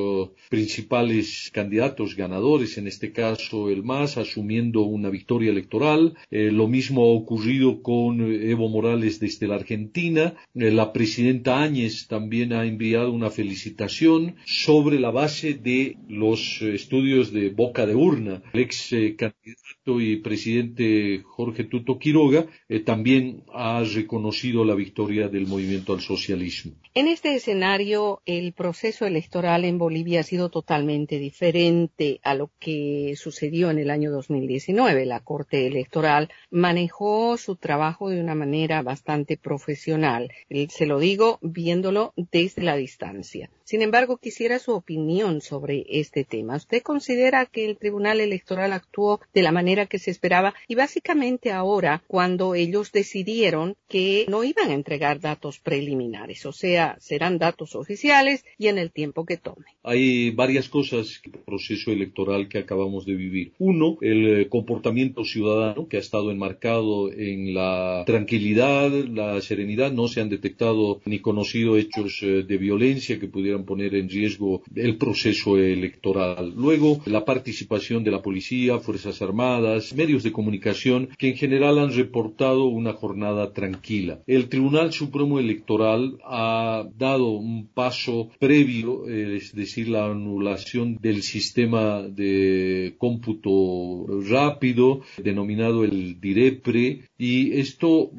principales 0.49 1.51
candidatos 1.53 2.17
ganadores, 2.17 2.79
en 2.79 2.87
este 2.87 3.13
caso 3.13 3.71
el 3.71 3.83
MAS, 3.83 4.17
asumiendo 4.17 4.83
una 4.83 5.11
victoria 5.11 5.51
electoral. 5.51 6.15
Eh, 6.31 6.51
lo 6.53 6.69
mismo 6.69 7.03
ha 7.03 7.15
ocurrido 7.15 7.83
con 7.83 8.21
Evo 8.21 8.69
Morales 8.69 9.21
desde 9.21 9.49
la 9.49 9.57
Argentina. 9.57 10.35
Eh, 10.55 10.71
la 10.71 10.93
presidenta 10.93 11.63
Áñez 11.63 11.88
también 12.09 12.53
ha 12.53 12.65
enviado 12.65 13.13
una 13.13 13.31
felicitación 13.31 14.37
sobre 14.47 14.99
la 15.01 15.11
base 15.11 15.55
de 15.55 15.97
los 16.09 16.63
estudios 16.63 17.33
de 17.33 17.51
boca 17.51 17.87
de 17.87 17.95
urna. 17.95 18.43
El 18.53 18.61
ex 18.61 18.93
eh, 18.93 19.17
candidato 19.17 20.01
y 20.01 20.17
presidente 20.17 21.23
Jorge 21.25 21.65
Tuto 21.65 21.99
Quiroga 21.99 22.47
también 22.85 23.45
ha 23.53 23.83
reconocido 23.83 24.65
la 24.65 24.75
victoria 24.75 25.29
del 25.29 25.47
movimiento 25.47 25.93
al 25.93 26.01
socialismo. 26.01 26.73
En 26.95 27.07
este 27.07 27.35
escenario, 27.35 28.23
el 28.27 28.53
proceso 28.53 29.07
electoral 29.07 29.65
en 29.65 29.79
Bolivia 29.79 30.21
ha 30.21 30.25
sido 30.25 30.51
totalmente 30.51 31.19
diferente 31.19 32.21
a 32.23 32.35
lo 32.35 32.51
que 32.59 33.15
sucedió 33.17 33.71
en 33.71 33.79
el 33.79 33.91
año 33.91 34.11
2019. 34.11 35.07
La 35.07 35.21
Corte 35.21 35.67
Electoral 35.67 36.29
manejó 36.51 37.37
su 37.37 37.57
trabajo 37.57 38.09
de 38.09 38.21
una 38.21 38.35
manera 38.35 38.83
bastante 38.83 39.37
profesional. 39.37 40.31
Se 40.71 40.87
lo 40.87 40.99
digo 40.99 41.39
bien 41.43 41.68
viéndolo 41.69 42.15
desde 42.33 42.63
la 42.63 42.77
distancia. 42.77 43.51
Sin 43.65 43.83
embargo, 43.83 44.17
quisiera 44.17 44.59
su 44.59 44.73
opinión 44.73 45.43
sobre 45.43 45.85
este 45.91 46.25
tema. 46.25 46.57
¿Usted 46.57 46.83
considera 46.83 47.45
que 47.45 47.67
el 47.67 47.77
Tribunal 47.77 48.21
Electoral 48.21 48.73
actuó 48.73 49.21
de 49.35 49.43
la 49.43 49.53
manera 49.53 49.85
que 49.85 49.99
se 49.99 50.11
esperaba 50.11 50.55
y 50.67 50.75
básicamente 50.75 51.53
ahora 51.53 52.03
cuando 52.07 52.55
ellos 52.55 52.91
decidieron 52.93 53.77
que 53.87 54.25
no 54.31 54.43
iban 54.45 54.71
a 54.71 54.75
entregar 54.75 55.21
datos 55.21 55.59
preliminares, 55.59 56.47
o 56.47 56.53
sea, 56.53 56.97
serán 57.01 57.37
datos 57.37 57.75
oficiales 57.75 58.43
y 58.57 58.69
en 58.69 58.79
el 58.79 58.91
tiempo 58.91 59.27
que 59.27 59.37
tome? 59.37 59.67
Hay 59.83 60.31
varias 60.31 60.71
cosas 60.71 61.21
el 61.25 61.33
proceso 61.33 61.91
electoral 61.91 62.49
que 62.49 62.61
acabamos 62.61 63.05
de 63.05 63.17
vivir. 63.17 63.53
Uno, 63.59 63.99
el 64.01 64.41
eh, 64.41 64.49
comportamiento 64.49 65.25
ciudadano 65.25 65.89
que 65.89 65.99
ha 65.99 66.01
estado 66.01 66.31
enmarcado 66.31 67.13
en 67.13 67.53
la 67.53 68.05
tranquilidad, 68.07 68.91
la 68.91 69.39
serenidad. 69.43 69.93
No 69.93 70.09
se 70.09 70.23
han 70.23 70.31
detectado 70.31 71.03
ni 71.05 71.19
conocido 71.19 71.58
hechos 71.67 72.21
eh, 72.23 72.45
de 72.45 72.57
violencia 72.59 73.19
que 73.19 73.29
pudieran 73.29 73.65
poner 73.65 73.95
en 73.95 74.09
riesgo 74.09 74.63
el 74.75 74.97
proceso 74.97 75.59
electoral. 75.59 76.55
Luego, 76.57 77.01
la 77.07 77.25
participación 77.25 78.05
de 78.05 78.11
la 78.11 78.23
policía, 78.23 78.79
Fuerzas 78.79 79.21
Armadas, 79.23 79.95
medios 79.95 80.23
de 80.23 80.33
comunicación 80.33 81.09
que 81.19 81.31
en 81.31 81.37
general 81.37 81.79
han 81.79 81.93
reportado 81.93 82.67
una 82.67 82.93
jornada 82.93 83.53
tranquila. 83.53 84.21
El 84.27 84.49
Tribunal 84.49 84.93
Supremo 84.93 85.39
Electoral 85.39 86.19
ha 86.25 86.85
dado 86.97 87.31
un 87.31 87.69
paso 87.69 88.31
previo, 88.39 89.09
eh, 89.09 89.37
es 89.37 89.55
decir, 89.55 89.89
la 89.89 90.07
anulación 90.07 90.99
del 91.01 91.23
sistema 91.23 92.03
de 92.03 92.95
cómputo 92.99 94.07
rápido 94.29 95.01
denominado 95.23 95.85
el 95.85 96.21
DIREPRE 96.21 97.03
y 97.19 97.53
esto 97.59 98.11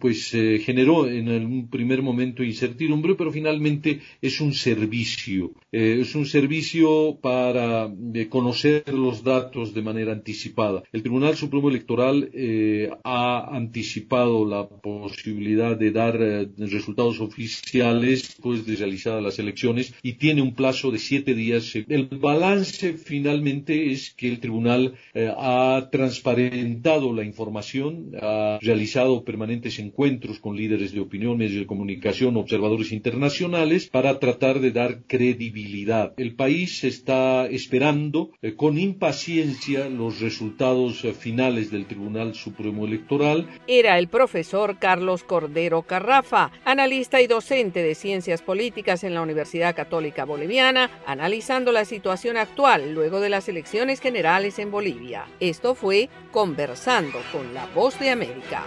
pues 0.00 0.32
eh, 0.34 0.58
generó 0.60 1.08
en 1.08 1.28
un 1.28 1.68
primer 1.68 2.02
momento 2.02 2.42
incertidumbre 2.42 2.85
pero 3.16 3.32
finalmente 3.32 4.00
es 4.20 4.40
un 4.40 4.52
servicio. 4.52 5.52
Eh, 5.72 5.98
es 6.00 6.14
un 6.14 6.26
servicio 6.26 7.18
para 7.20 7.90
eh, 8.14 8.28
conocer 8.28 8.84
los 8.92 9.22
datos 9.22 9.74
de 9.74 9.82
manera 9.82 10.12
anticipada. 10.12 10.82
El 10.92 11.02
Tribunal 11.02 11.36
Supremo 11.36 11.68
Electoral 11.68 12.30
eh, 12.32 12.90
ha 13.04 13.54
anticipado 13.54 14.44
la 14.44 14.68
posibilidad 14.68 15.76
de 15.76 15.90
dar 15.90 16.16
resultados 16.58 17.20
oficiales 17.20 18.22
después 18.22 18.66
de 18.66 18.76
realizadas 18.76 19.22
las 19.22 19.38
elecciones 19.38 19.94
y 20.02 20.14
tiene 20.14 20.42
un 20.42 20.54
plazo 20.54 20.90
de 20.90 20.98
siete 20.98 21.34
días. 21.34 21.74
El 21.88 22.06
balance 22.06 22.94
finalmente 22.94 23.90
es 23.90 24.12
que 24.14 24.28
el 24.28 24.40
tribunal 24.40 24.94
ha 25.14 25.88
transparentado 25.90 27.12
la 27.12 27.24
información, 27.24 28.12
ha 28.20 28.58
realizado 28.60 29.24
permanentes 29.24 29.78
encuentros 29.78 30.38
con 30.40 30.56
líderes 30.56 30.92
de 30.92 31.00
opinión, 31.00 31.38
medios 31.38 31.60
de 31.60 31.66
comunicación, 31.66 32.36
observadores 32.36 32.75
internacionales 32.92 33.88
para 33.88 34.18
tratar 34.18 34.60
de 34.60 34.70
dar 34.70 35.04
credibilidad. 35.06 36.12
El 36.16 36.34
país 36.34 36.84
está 36.84 37.46
esperando 37.46 38.30
eh, 38.42 38.54
con 38.54 38.78
impaciencia 38.78 39.88
los 39.88 40.20
resultados 40.20 41.04
eh, 41.04 41.12
finales 41.12 41.70
del 41.70 41.86
Tribunal 41.86 42.34
Supremo 42.34 42.84
Electoral. 42.84 43.46
Era 43.66 43.98
el 43.98 44.08
profesor 44.08 44.78
Carlos 44.78 45.24
Cordero 45.24 45.82
Carrafa, 45.82 46.50
analista 46.64 47.20
y 47.20 47.26
docente 47.26 47.82
de 47.82 47.94
ciencias 47.94 48.42
políticas 48.42 49.04
en 49.04 49.14
la 49.14 49.22
Universidad 49.22 49.74
Católica 49.74 50.24
Boliviana, 50.24 50.90
analizando 51.06 51.72
la 51.72 51.84
situación 51.84 52.36
actual 52.36 52.92
luego 52.94 53.20
de 53.20 53.30
las 53.30 53.48
elecciones 53.48 54.00
generales 54.00 54.58
en 54.58 54.70
Bolivia. 54.70 55.26
Esto 55.40 55.74
fue 55.74 56.08
Conversando 56.30 57.18
con 57.32 57.54
la 57.54 57.66
Voz 57.74 57.98
de 57.98 58.10
América. 58.10 58.64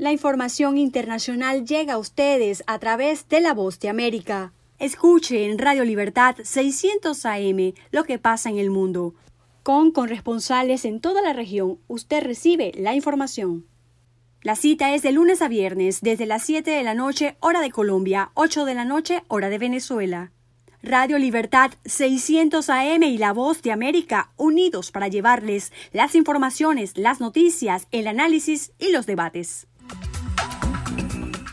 La 0.00 0.12
información 0.12 0.78
internacional 0.78 1.66
llega 1.66 1.92
a 1.92 1.98
ustedes 1.98 2.64
a 2.66 2.78
través 2.78 3.28
de 3.28 3.42
la 3.42 3.52
Voz 3.52 3.78
de 3.80 3.90
América. 3.90 4.54
Escuche 4.78 5.44
en 5.44 5.58
Radio 5.58 5.84
Libertad 5.84 6.36
600 6.42 7.26
AM 7.26 7.74
lo 7.90 8.04
que 8.04 8.18
pasa 8.18 8.48
en 8.48 8.56
el 8.56 8.70
mundo. 8.70 9.14
Con 9.62 9.92
corresponsales 9.92 10.86
en 10.86 11.02
toda 11.02 11.20
la 11.20 11.34
región, 11.34 11.80
usted 11.86 12.22
recibe 12.22 12.72
la 12.76 12.94
información. 12.94 13.66
La 14.40 14.56
cita 14.56 14.94
es 14.94 15.02
de 15.02 15.12
lunes 15.12 15.42
a 15.42 15.48
viernes 15.48 16.00
desde 16.00 16.24
las 16.24 16.44
7 16.44 16.70
de 16.70 16.82
la 16.82 16.94
noche 16.94 17.36
hora 17.40 17.60
de 17.60 17.70
Colombia, 17.70 18.30
8 18.32 18.64
de 18.64 18.74
la 18.74 18.86
noche 18.86 19.22
hora 19.28 19.50
de 19.50 19.58
Venezuela. 19.58 20.32
Radio 20.82 21.18
Libertad 21.18 21.72
600 21.84 22.70
AM 22.70 23.02
y 23.02 23.18
La 23.18 23.34
Voz 23.34 23.60
de 23.60 23.70
América 23.70 24.32
unidos 24.38 24.92
para 24.92 25.08
llevarles 25.08 25.74
las 25.92 26.14
informaciones, 26.14 26.96
las 26.96 27.20
noticias, 27.20 27.86
el 27.90 28.06
análisis 28.06 28.72
y 28.78 28.92
los 28.92 29.04
debates. 29.04 29.66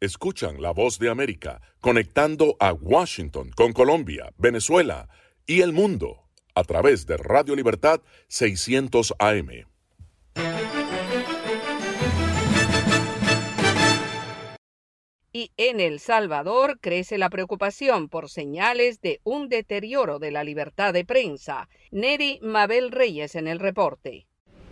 Escuchan 0.00 0.62
la 0.62 0.70
voz 0.70 1.00
de 1.00 1.10
América 1.10 1.60
conectando 1.80 2.56
a 2.60 2.72
Washington 2.72 3.50
con 3.56 3.72
Colombia, 3.72 4.32
Venezuela 4.36 5.08
y 5.44 5.62
el 5.62 5.72
mundo 5.72 6.28
a 6.54 6.62
través 6.62 7.04
de 7.06 7.16
Radio 7.16 7.56
Libertad 7.56 8.00
600 8.28 9.14
AM. 9.18 9.48
Y 15.32 15.50
en 15.56 15.80
El 15.80 15.98
Salvador 15.98 16.78
crece 16.80 17.18
la 17.18 17.28
preocupación 17.28 18.08
por 18.08 18.30
señales 18.30 19.00
de 19.00 19.20
un 19.24 19.48
deterioro 19.48 20.20
de 20.20 20.30
la 20.30 20.44
libertad 20.44 20.94
de 20.94 21.04
prensa. 21.04 21.68
Neri 21.90 22.38
Mabel 22.40 22.92
Reyes 22.92 23.34
en 23.34 23.48
el 23.48 23.58
reporte. 23.58 24.27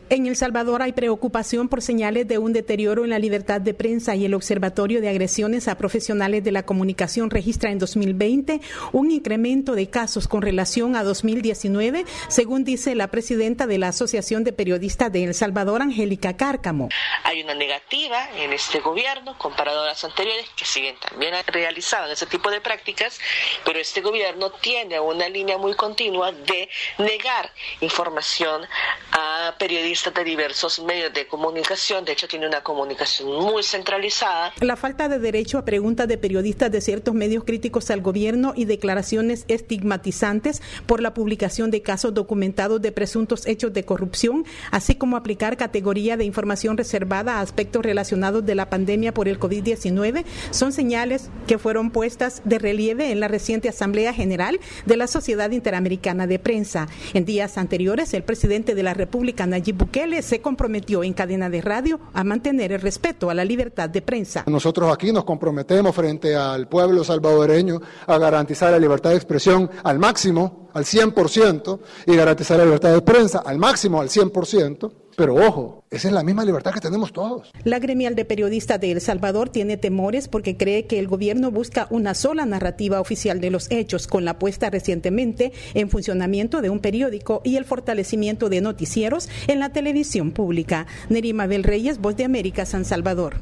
En 0.09 0.29
El 0.29 0.37
Salvador 0.37 0.83
hay 0.83 0.93
preocupación 0.93 1.69
por 1.69 1.83
señales 1.83 2.29
de 2.29 2.39
un 2.39 2.53
deterioro 2.53 3.03
en 3.03 3.11
la 3.11 3.19
libertad 3.19 3.61
de 3.61 3.75
prensa 3.75 4.15
y 4.15 4.25
el 4.25 4.35
Observatorio 4.35 5.01
de 5.01 5.09
Agresiones 5.09 5.67
a 5.67 5.77
Profesionales 5.77 6.45
de 6.45 6.53
la 6.53 6.63
Comunicación 6.63 7.29
registra 7.29 7.73
en 7.73 7.81
2020 7.81 8.61
un 8.93 9.11
incremento 9.11 9.73
de 9.73 9.91
casos 9.91 10.29
con 10.29 10.43
relación 10.43 10.95
a 10.95 11.03
2019, 11.03 12.05
según 12.29 12.63
dice 12.63 12.95
la 12.95 13.09
presidenta 13.09 13.67
de 13.67 13.79
la 13.79 13.89
Asociación 13.89 14.45
de 14.45 14.53
Periodistas 14.53 15.11
de 15.11 15.25
El 15.25 15.35
Salvador, 15.35 15.83
Angélica 15.83 16.37
Cárcamo. 16.37 16.89
Hay 17.25 17.43
una 17.43 17.55
negativa 17.55 18.31
en 18.37 18.53
este 18.53 18.79
gobierno 18.79 19.37
comparado 19.39 19.83
a 19.83 19.87
las 19.87 20.05
anteriores 20.05 20.49
que 20.57 20.65
siguen 20.65 20.95
también 21.01 21.35
realizando 21.49 22.13
ese 22.13 22.27
tipo 22.27 22.49
de 22.53 22.61
prácticas, 22.61 23.19
pero 23.65 23.81
este 23.81 24.03
gobierno 24.03 24.51
tiene 24.51 25.01
una 25.01 25.29
línea 25.29 25.59
muy 25.59 25.75
continua 25.75 26.31
de 26.31 26.69
negar 26.99 27.53
información 27.81 28.63
a 29.11 29.57
periodistas 29.59 29.96
de 30.05 30.25
diversos 30.25 30.79
medios 30.81 31.13
de 31.15 31.27
comunicación. 31.27 32.05
De 32.05 32.13
hecho, 32.13 32.29
tiene 32.29 32.47
una 32.47 32.63
comunicación 32.63 33.29
muy 33.29 33.63
centralizada. 33.63 34.53
La 34.61 34.77
falta 34.77 35.09
de 35.09 35.19
derecho 35.19 35.57
a 35.59 35.65
preguntas 35.65 36.07
de 36.07 36.19
periodistas 36.19 36.71
de 36.71 36.81
ciertos 36.81 37.15
medios 37.15 37.45
críticos 37.45 37.91
al 37.91 38.03
gobierno 38.03 38.53
y 38.55 38.67
declaraciones 38.67 39.45
estigmatizantes 39.49 40.63
por 40.85 41.01
la 41.01 41.15
publicación 41.15 41.71
de 41.71 41.81
casos 41.81 42.13
documentados 42.13 42.83
de 42.83 42.93
presuntos 42.93 43.47
hechos 43.47 43.73
de 43.73 43.85
corrupción, 43.85 44.45
así 44.71 44.97
como 44.97 45.17
aplicar 45.17 45.57
categoría 45.57 46.17
de 46.17 46.25
información 46.25 46.77
reservada 46.77 47.39
a 47.39 47.41
aspectos 47.41 47.83
relacionados 47.83 48.45
de 48.45 48.55
la 48.55 48.69
pandemia 48.69 49.15
por 49.15 49.29
el 49.29 49.41
COVID-19, 49.41 50.25
son 50.51 50.73
señales 50.73 51.31
que 51.47 51.59
fueron 51.59 51.91
puestas 51.91 52.43
de 52.45 52.59
relieve 52.59 53.11
en 53.13 53.21
la 53.21 53.29
reciente 53.29 53.71
Asamblea 53.71 54.13
General 54.13 54.61
de 54.85 54.97
la 54.97 55.07
Sociedad 55.07 55.51
Interamericana 55.51 56.27
de 56.27 56.39
Prensa. 56.39 56.87
En 57.15 57.25
días 57.25 57.57
anteriores, 57.57 58.13
el 58.15 58.25
presidente 58.25 58.75
de 58.75 58.83
la 58.83 58.95
República, 58.95 59.47
Nayib 59.47 59.86
Bukele, 59.87 60.21
se 60.21 60.41
comprometió 60.41 61.05
en 61.05 61.13
cadena 61.13 61.49
de 61.49 61.61
radio 61.61 62.01
a 62.13 62.25
mantener 62.25 62.73
el 62.73 62.81
respeto 62.81 63.31
a 63.31 63.35
la 63.35 63.45
libertad 63.45 63.89
de 63.89 64.03
prensa. 64.03 64.43
Nosotros 64.49 64.93
aquí 64.93 65.13
nos 65.13 65.25
comprometemos 65.25 65.95
frente 65.95 66.35
al 66.35 66.67
pueblo 66.67 67.05
salvadoreño 67.05 67.81
a 68.09 68.19
garantizar 68.19 68.73
la 68.73 68.81
libertad 68.81 69.11
de 69.11 69.17
expresión 69.17 69.71
al 69.85 70.01
máximo, 70.01 70.69
al 70.75 70.85
100%, 70.85 71.79
y 72.07 72.17
garantizar 72.17 72.59
la 72.59 72.65
libertad 72.65 72.95
de 72.95 73.03
prensa 73.03 73.43
al 73.47 73.59
máximo, 73.59 74.01
al 74.01 74.09
100%. 74.09 75.06
Pero 75.17 75.35
ojo, 75.35 75.85
esa 75.91 76.09
es 76.09 76.15
la 76.15 76.23
misma 76.23 76.45
libertad 76.45 76.73
que 76.73 76.81
tenemos 76.81 77.13
todos. 77.13 77.51
La 77.65 77.79
gremial 77.79 78.15
de 78.15 78.27
periodistas 78.27 78.79
de 78.81 78.93
El 78.93 79.01
Salvador 79.01 79.49
tiene 79.49 79.79
temores 79.79 80.29
porque 80.29 80.57
cree 80.57 80.87
que 80.87 80.99
el 80.99 81.09
gobierno 81.09 81.51
busca 81.51 81.87
una 81.91 82.15
sola 82.15 82.45
narrativa 82.45 83.01
oficial 83.01 83.41
de 83.41 83.51
los 83.51 83.71
hechos 83.71 84.07
con 84.07 84.25
la 84.25 84.39
puesta 84.39 84.69
recientemente 84.69 85.53
en 85.75 85.89
funcionamiento 85.89 86.61
de 86.61 86.71
un 86.71 86.81
periódico 86.81 87.41
y 87.45 87.57
el 87.57 87.65
fortalecimiento 87.65 88.51
de 88.51 88.61
noticieros 88.61 89.31
en 89.47 89.61
la 89.61 89.73
televisión 89.73 90.33
pública. 90.33 90.87
Nerima 91.09 91.47
Bel 91.47 91.65
Reyes, 91.65 91.99
Voz 91.99 92.17
de 92.17 92.25
América, 92.25 92.67
San 92.67 92.85
Salvador. 92.85 93.37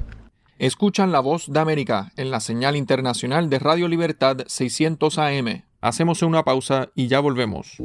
Escuchan 0.58 1.10
la 1.10 1.18
voz 1.18 1.52
de 1.52 1.58
América 1.58 2.12
en 2.16 2.30
la 2.30 2.38
señal 2.38 2.76
internacional 2.76 3.50
de 3.50 3.58
Radio 3.58 3.88
Libertad 3.88 4.38
600 4.46 5.18
AM. 5.18 5.64
Hacemos 5.80 6.22
una 6.22 6.44
pausa 6.44 6.90
y 6.94 7.08
ya 7.08 7.18
volvemos. 7.18 7.76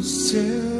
yourself. 0.00 0.79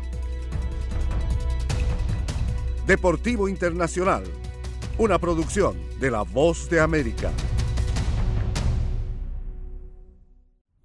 Deportivo 2.91 3.47
Internacional, 3.47 4.23
una 4.97 5.17
producción 5.17 5.77
de 6.01 6.11
La 6.11 6.23
Voz 6.23 6.69
de 6.69 6.81
América. 6.81 7.31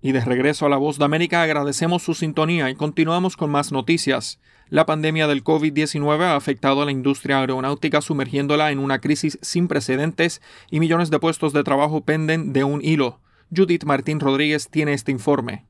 Y 0.01 0.13
de 0.13 0.21
regreso 0.21 0.67
a 0.67 0.69
la 0.69 0.77
voz 0.77 1.01
de 1.01 1.05
América 1.05 1.43
agradecemos 1.43 2.05
su 2.05 2.15
sintonía 2.15 2.71
y 2.71 2.77
continuamos 2.77 3.37
con 3.37 3.51
más 3.51 3.73
noticias. 3.73 4.39
La 4.69 4.87
pandemia 4.87 5.27
del 5.27 5.43
COVID-19 5.43 6.21
ha 6.21 6.37
afectado 6.37 6.81
a 6.81 6.85
la 6.85 6.93
industria 6.93 7.41
aeronáutica 7.41 8.01
sumergiéndola 8.01 8.71
en 8.71 8.79
una 8.79 9.01
crisis 9.01 9.37
sin 9.43 9.67
precedentes 9.67 10.41
y 10.71 10.79
millones 10.79 11.11
de 11.11 11.19
puestos 11.19 11.53
de 11.53 11.65
trabajo 11.65 12.03
penden 12.03 12.53
de 12.53 12.63
un 12.63 12.85
hilo. 12.85 13.19
Judith 13.53 13.83
Martín 13.83 14.21
Rodríguez 14.21 14.69
tiene 14.71 14.93
este 14.93 15.11
informe. 15.11 15.67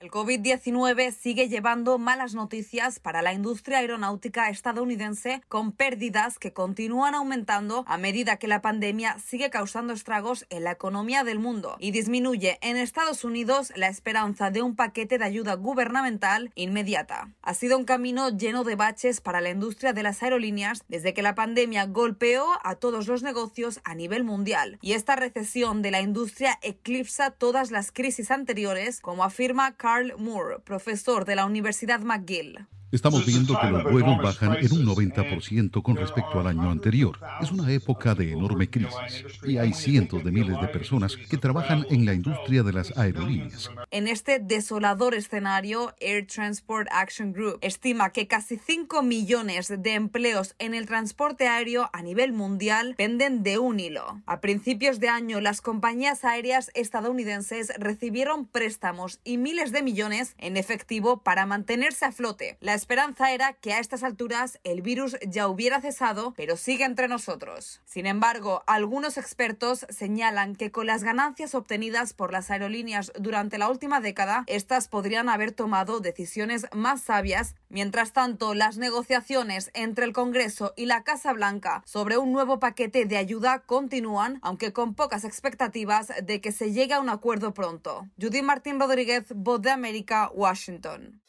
El 0.00 0.10
COVID-19 0.10 1.12
sigue 1.12 1.50
llevando 1.50 1.98
malas 1.98 2.32
noticias 2.32 2.98
para 3.00 3.20
la 3.20 3.34
industria 3.34 3.80
aeronáutica 3.80 4.48
estadounidense 4.48 5.42
con 5.46 5.72
pérdidas 5.72 6.38
que 6.38 6.54
continúan 6.54 7.14
aumentando 7.14 7.84
a 7.86 7.98
medida 7.98 8.38
que 8.38 8.48
la 8.48 8.62
pandemia 8.62 9.18
sigue 9.18 9.50
causando 9.50 9.92
estragos 9.92 10.46
en 10.48 10.64
la 10.64 10.70
economía 10.70 11.22
del 11.22 11.38
mundo 11.38 11.76
y 11.78 11.90
disminuye 11.90 12.58
en 12.62 12.78
Estados 12.78 13.24
Unidos 13.24 13.74
la 13.76 13.88
esperanza 13.88 14.50
de 14.50 14.62
un 14.62 14.74
paquete 14.74 15.18
de 15.18 15.26
ayuda 15.26 15.52
gubernamental 15.56 16.50
inmediata. 16.54 17.28
Ha 17.42 17.52
sido 17.52 17.76
un 17.76 17.84
camino 17.84 18.30
lleno 18.30 18.64
de 18.64 18.76
baches 18.76 19.20
para 19.20 19.42
la 19.42 19.50
industria 19.50 19.92
de 19.92 20.02
las 20.02 20.22
aerolíneas 20.22 20.82
desde 20.88 21.12
que 21.12 21.20
la 21.20 21.34
pandemia 21.34 21.84
golpeó 21.84 22.46
a 22.64 22.76
todos 22.76 23.06
los 23.06 23.22
negocios 23.22 23.82
a 23.84 23.94
nivel 23.94 24.24
mundial 24.24 24.78
y 24.80 24.94
esta 24.94 25.14
recesión 25.14 25.82
de 25.82 25.90
la 25.90 26.00
industria 26.00 26.58
eclipsa 26.62 27.32
todas 27.32 27.70
las 27.70 27.92
crisis 27.92 28.30
anteriores, 28.30 29.02
como 29.02 29.24
afirma 29.24 29.76
Carl 29.76 29.89
Moore, 30.18 30.60
profesor 30.60 31.24
de 31.24 31.34
la 31.34 31.44
Universidad 31.44 32.00
McGill. 32.00 32.66
Estamos 32.92 33.24
viendo 33.24 33.56
que 33.60 33.68
los 33.68 33.84
vuelos 33.84 34.18
bajan 34.20 34.56
en 34.60 34.72
un 34.72 34.84
90% 34.84 35.80
con 35.80 35.94
respecto 35.94 36.40
al 36.40 36.48
año 36.48 36.72
anterior. 36.72 37.20
Es 37.40 37.52
una 37.52 37.70
época 37.70 38.16
de 38.16 38.32
enorme 38.32 38.68
crisis 38.68 39.24
y 39.44 39.58
hay 39.58 39.72
cientos 39.72 40.24
de 40.24 40.32
miles 40.32 40.60
de 40.60 40.66
personas 40.66 41.16
que 41.16 41.36
trabajan 41.36 41.86
en 41.88 42.04
la 42.04 42.14
industria 42.14 42.64
de 42.64 42.72
las 42.72 42.96
aerolíneas. 42.98 43.70
En 43.92 44.08
este 44.08 44.40
desolador 44.40 45.14
escenario, 45.14 45.94
Air 46.00 46.26
Transport 46.26 46.88
Action 46.90 47.32
Group 47.32 47.58
estima 47.60 48.10
que 48.10 48.26
casi 48.26 48.56
5 48.56 49.04
millones 49.04 49.68
de 49.68 49.94
empleos 49.94 50.56
en 50.58 50.74
el 50.74 50.86
transporte 50.86 51.46
aéreo 51.46 51.90
a 51.92 52.02
nivel 52.02 52.32
mundial 52.32 52.96
penden 52.96 53.44
de 53.44 53.58
un 53.58 53.78
hilo. 53.78 54.20
A 54.26 54.40
principios 54.40 54.98
de 54.98 55.08
año, 55.08 55.40
las 55.40 55.60
compañías 55.60 56.24
aéreas 56.24 56.72
estadounidenses 56.74 57.72
recibieron 57.78 58.46
préstamos 58.46 59.20
y 59.22 59.38
miles 59.38 59.70
de 59.70 59.82
millones 59.82 60.34
en 60.38 60.56
efectivo 60.56 61.18
para 61.22 61.46
mantenerse 61.46 62.04
a 62.04 62.10
flote. 62.10 62.56
La 62.60 62.79
esperanza 62.80 63.30
era 63.32 63.52
que 63.52 63.74
a 63.74 63.78
estas 63.78 64.02
alturas 64.02 64.58
el 64.64 64.80
virus 64.80 65.14
ya 65.28 65.48
hubiera 65.48 65.82
cesado, 65.82 66.32
pero 66.34 66.56
sigue 66.56 66.84
entre 66.84 67.08
nosotros. 67.08 67.82
Sin 67.84 68.06
embargo, 68.06 68.62
algunos 68.66 69.18
expertos 69.18 69.84
señalan 69.90 70.56
que 70.56 70.70
con 70.70 70.86
las 70.86 71.04
ganancias 71.04 71.54
obtenidas 71.54 72.14
por 72.14 72.32
las 72.32 72.50
aerolíneas 72.50 73.12
durante 73.18 73.58
la 73.58 73.68
última 73.68 74.00
década, 74.00 74.44
estas 74.46 74.88
podrían 74.88 75.28
haber 75.28 75.52
tomado 75.52 76.00
decisiones 76.00 76.68
más 76.72 77.02
sabias. 77.02 77.54
Mientras 77.68 78.14
tanto, 78.14 78.54
las 78.54 78.78
negociaciones 78.78 79.70
entre 79.74 80.06
el 80.06 80.14
Congreso 80.14 80.72
y 80.74 80.86
la 80.86 81.04
Casa 81.04 81.34
Blanca 81.34 81.82
sobre 81.84 82.16
un 82.16 82.32
nuevo 82.32 82.60
paquete 82.60 83.04
de 83.04 83.18
ayuda 83.18 83.58
continúan, 83.58 84.38
aunque 84.40 84.72
con 84.72 84.94
pocas 84.94 85.24
expectativas 85.24 86.08
de 86.22 86.40
que 86.40 86.50
se 86.50 86.72
llegue 86.72 86.94
a 86.94 87.00
un 87.00 87.10
acuerdo 87.10 87.52
pronto. 87.52 88.08
Judy 88.18 88.40
Martín 88.40 88.80
Rodríguez, 88.80 89.26
Voz 89.34 89.60
de 89.60 89.70
América, 89.70 90.30
Washington. 90.32 91.20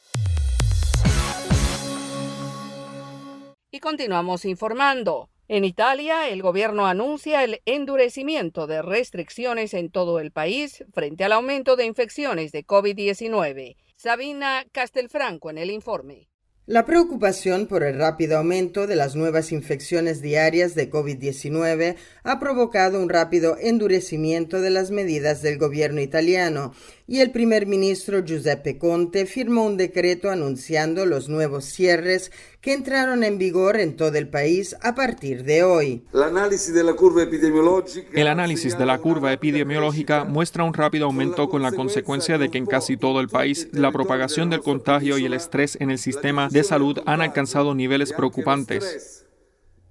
Y 3.74 3.80
continuamos 3.80 4.43
informando. 4.43 5.30
En 5.47 5.63
Italia, 5.63 6.28
el 6.28 6.41
gobierno 6.41 6.88
anuncia 6.88 7.45
el 7.45 7.61
endurecimiento 7.63 8.67
de 8.67 8.82
restricciones 8.82 9.74
en 9.74 9.89
todo 9.89 10.19
el 10.19 10.32
país 10.32 10.84
frente 10.93 11.24
al 11.24 11.32
aumento 11.32 11.78
de 11.78 11.86
infecciones 11.86 12.51
de 12.51 12.65
COVID-19. 12.65 13.78
Sabina 13.95 14.65
Castelfranco 14.74 15.49
en 15.49 15.57
el 15.57 15.72
informe. 15.72 16.28
La 16.67 16.86
preocupación 16.86 17.65
por 17.65 17.84
el 17.84 17.97
rápido 17.97 18.38
aumento 18.38 18.88
de 18.88 18.95
las 18.95 19.15
nuevas 19.15 19.51
infecciones 19.51 20.22
diarias 20.22 20.76
de 20.76 20.91
COVID-19 20.91 21.95
ha 22.24 22.39
provocado 22.39 23.01
un 23.01 23.09
rápido 23.09 23.57
endurecimiento 23.59 24.61
de 24.61 24.69
las 24.69 24.91
medidas 24.91 25.41
del 25.41 25.57
gobierno 25.57 26.01
italiano 26.01 26.74
y 27.12 27.20
el 27.20 27.32
primer 27.32 27.66
ministro 27.66 28.24
Giuseppe 28.24 28.78
Conte 28.78 29.26
firmó 29.26 29.66
un 29.66 29.76
decreto 29.76 30.30
anunciando 30.30 31.05
los 31.05 31.28
nuevos 31.28 31.66
cierres 31.66 32.32
que 32.62 32.72
entraron 32.72 33.26
en 33.26 33.38
vigor 33.38 33.76
en 33.82 33.97
todo 33.97 34.18
el 34.18 34.30
país 34.30 34.78
a 34.82 34.95
partir 34.95 35.43
de 35.43 35.64
hoy. 35.64 36.05
El 36.14 36.24
análisis 36.24 36.74
de 36.74 36.86
la 36.86 36.93
curva 36.93 37.24
epidemiológica 37.24 38.86
la 38.86 38.97
curva 38.97 40.32
muestra 40.32 40.64
un 40.64 40.74
rápido 40.74 41.07
aumento 41.07 41.49
con 41.49 41.62
la 41.62 41.74
consecuencia 41.74 42.38
de 42.38 42.49
que 42.49 42.59
en 42.59 42.66
casi 42.66 42.95
todo 42.95 43.20
el 43.20 43.28
país 43.28 43.68
la 43.74 43.91
propagación 43.91 44.49
del 44.49 44.62
contagio 44.62 45.18
y 45.18 45.26
el 45.26 45.34
estrés 45.34 45.78
en 45.82 45.91
el 45.91 45.97
sistema 45.97 46.47
de 46.47 46.64
salud 46.64 46.99
han 47.05 47.20
alcanzado 47.20 47.76
niveles 47.76 48.14
preocupantes. 48.14 49.20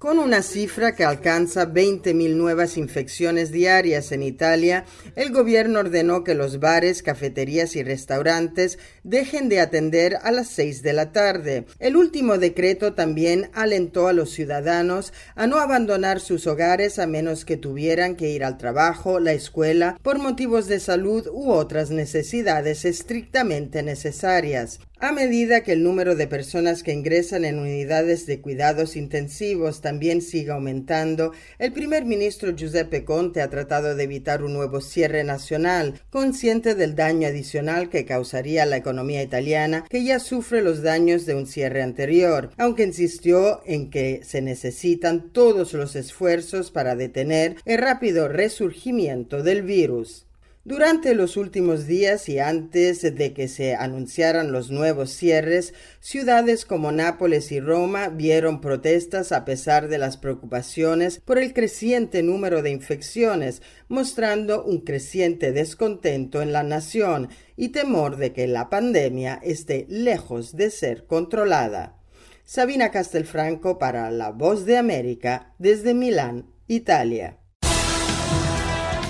Con 0.01 0.19
una 0.19 0.41
cifra 0.41 0.95
que 0.95 1.05
alcanza 1.05 1.67
20.000 1.67 2.35
nuevas 2.35 2.79
infecciones 2.79 3.53
diarias 3.53 4.13
en 4.13 4.23
Italia, 4.23 4.87
el 5.15 5.31
gobierno 5.31 5.81
ordenó 5.81 6.25
que 6.25 6.35
los 6.35 6.59
bares, 6.59 7.03
cafeterías 7.03 7.77
y 7.77 7.83
restaurantes 7.83 8.79
dejen 9.05 9.51
de 9.51 9.61
atender 9.61 10.17
a 10.23 10.31
las 10.31 10.49
6 10.49 10.81
de 10.81 10.95
la 10.95 11.13
tarde. 11.13 11.67
El 11.79 11.97
último 11.97 12.39
decreto 12.39 12.95
también 12.95 13.51
alentó 13.53 14.09
a 14.09 14.15
los 14.15 14.31
ciudadanos 14.31 15.13
a 15.35 15.47
no 15.47 15.59
abandonar 15.59 16.21
sus 16.21 16.47
hogares 16.47 16.99
a 16.99 17.07
menos 17.07 17.45
que 17.45 17.59
tuvieran 17.59 18.17
que 18.17 18.31
ir 18.31 18.43
al 18.43 18.57
trabajo, 18.57 19.21
la 19.21 19.35
escuela, 19.35 19.99
por 20.01 20.19
motivos 20.19 20.67
de 20.67 20.81
salud 20.81 21.27
u 21.31 21.51
otras 21.51 21.91
necesidades 21.91 22.87
estrictamente 22.87 23.83
necesarias. 23.83 24.81
A 25.03 25.13
medida 25.13 25.63
que 25.63 25.73
el 25.73 25.83
número 25.83 26.15
de 26.15 26.27
personas 26.27 26.83
que 26.83 26.93
ingresan 26.93 27.47
en 27.47 27.59
unidades 27.59 28.27
de 28.27 28.43
cuidados 28.43 28.97
intensivos 28.97 29.81
también 29.81 30.21
sigue 30.21 30.51
aumentando, 30.51 31.33
el 31.59 31.73
primer 31.73 32.05
ministro 32.05 32.55
Giuseppe 32.55 33.03
Conte 33.07 33.41
ha 33.41 33.49
tratado 33.49 33.97
de 33.97 34.05
evitar 34.05 34.43
un 34.43 34.53
nuevo 34.53 34.83
cierre 34.83 35.25
nacional, 35.25 36.03
consciente 36.11 36.75
del 36.75 36.97
daño 36.97 37.29
adicional 37.29 37.89
que 37.89 38.05
causaría 38.05 38.67
la 38.67 38.77
economía 38.77 39.23
italiana, 39.23 39.87
que 39.89 40.05
ya 40.05 40.21
sufre 40.21 40.61
los 40.61 40.83
daños 40.83 41.25
de 41.25 41.35
un 41.35 41.47
cierre 41.47 41.81
anterior, 41.81 42.51
aunque 42.59 42.83
insistió 42.83 43.63
en 43.65 43.89
que 43.89 44.21
se 44.23 44.43
necesitan 44.43 45.31
todos 45.33 45.73
los 45.73 45.97
esfuerzos 45.97 46.71
para 46.71 46.95
detener 46.95 47.57
el 47.65 47.79
rápido 47.79 48.29
resurgimiento 48.29 49.43
del 49.43 49.63
virus. 49.63 50.27
Durante 50.63 51.15
los 51.15 51.39
últimos 51.39 51.87
días 51.87 52.29
y 52.29 52.39
antes 52.39 53.01
de 53.01 53.33
que 53.33 53.49
se 53.49 53.75
anunciaran 53.75 54.53
los 54.53 54.71
nuevos 54.71 55.09
cierres, 55.09 55.73
ciudades 56.01 56.67
como 56.67 56.93
Nápoles 56.93 57.51
y 57.51 57.61
Roma 57.61 58.09
vieron 58.09 58.61
protestas 58.61 59.33
a 59.33 59.47
pesar 59.47 59.89
de 59.89 59.97
las 59.97 60.19
preocupaciones 60.19 61.19
por 61.25 61.39
el 61.39 61.55
creciente 61.55 62.23
número 62.23 62.61
de 62.61 62.73
infecciones, 62.73 63.63
mostrando 63.89 64.63
un 64.63 64.83
creciente 64.83 65.53
descontento 65.53 66.43
en 66.43 66.53
la 66.53 66.63
nación 66.63 67.31
y 67.57 67.71
temor 67.71 68.19
de 68.19 68.35
que 68.35 68.47
la 68.47 68.69
pandemia 68.69 69.41
esté 69.43 69.87
lejos 69.89 70.57
de 70.57 70.69
ser 70.69 71.07
controlada. 71.07 71.97
Sabina 72.45 72.91
Castelfranco 72.91 73.79
para 73.79 74.11
La 74.11 74.31
Voz 74.31 74.67
de 74.67 74.77
América 74.77 75.55
desde 75.59 75.95
Milán, 75.95 76.53
Italia. 76.67 77.40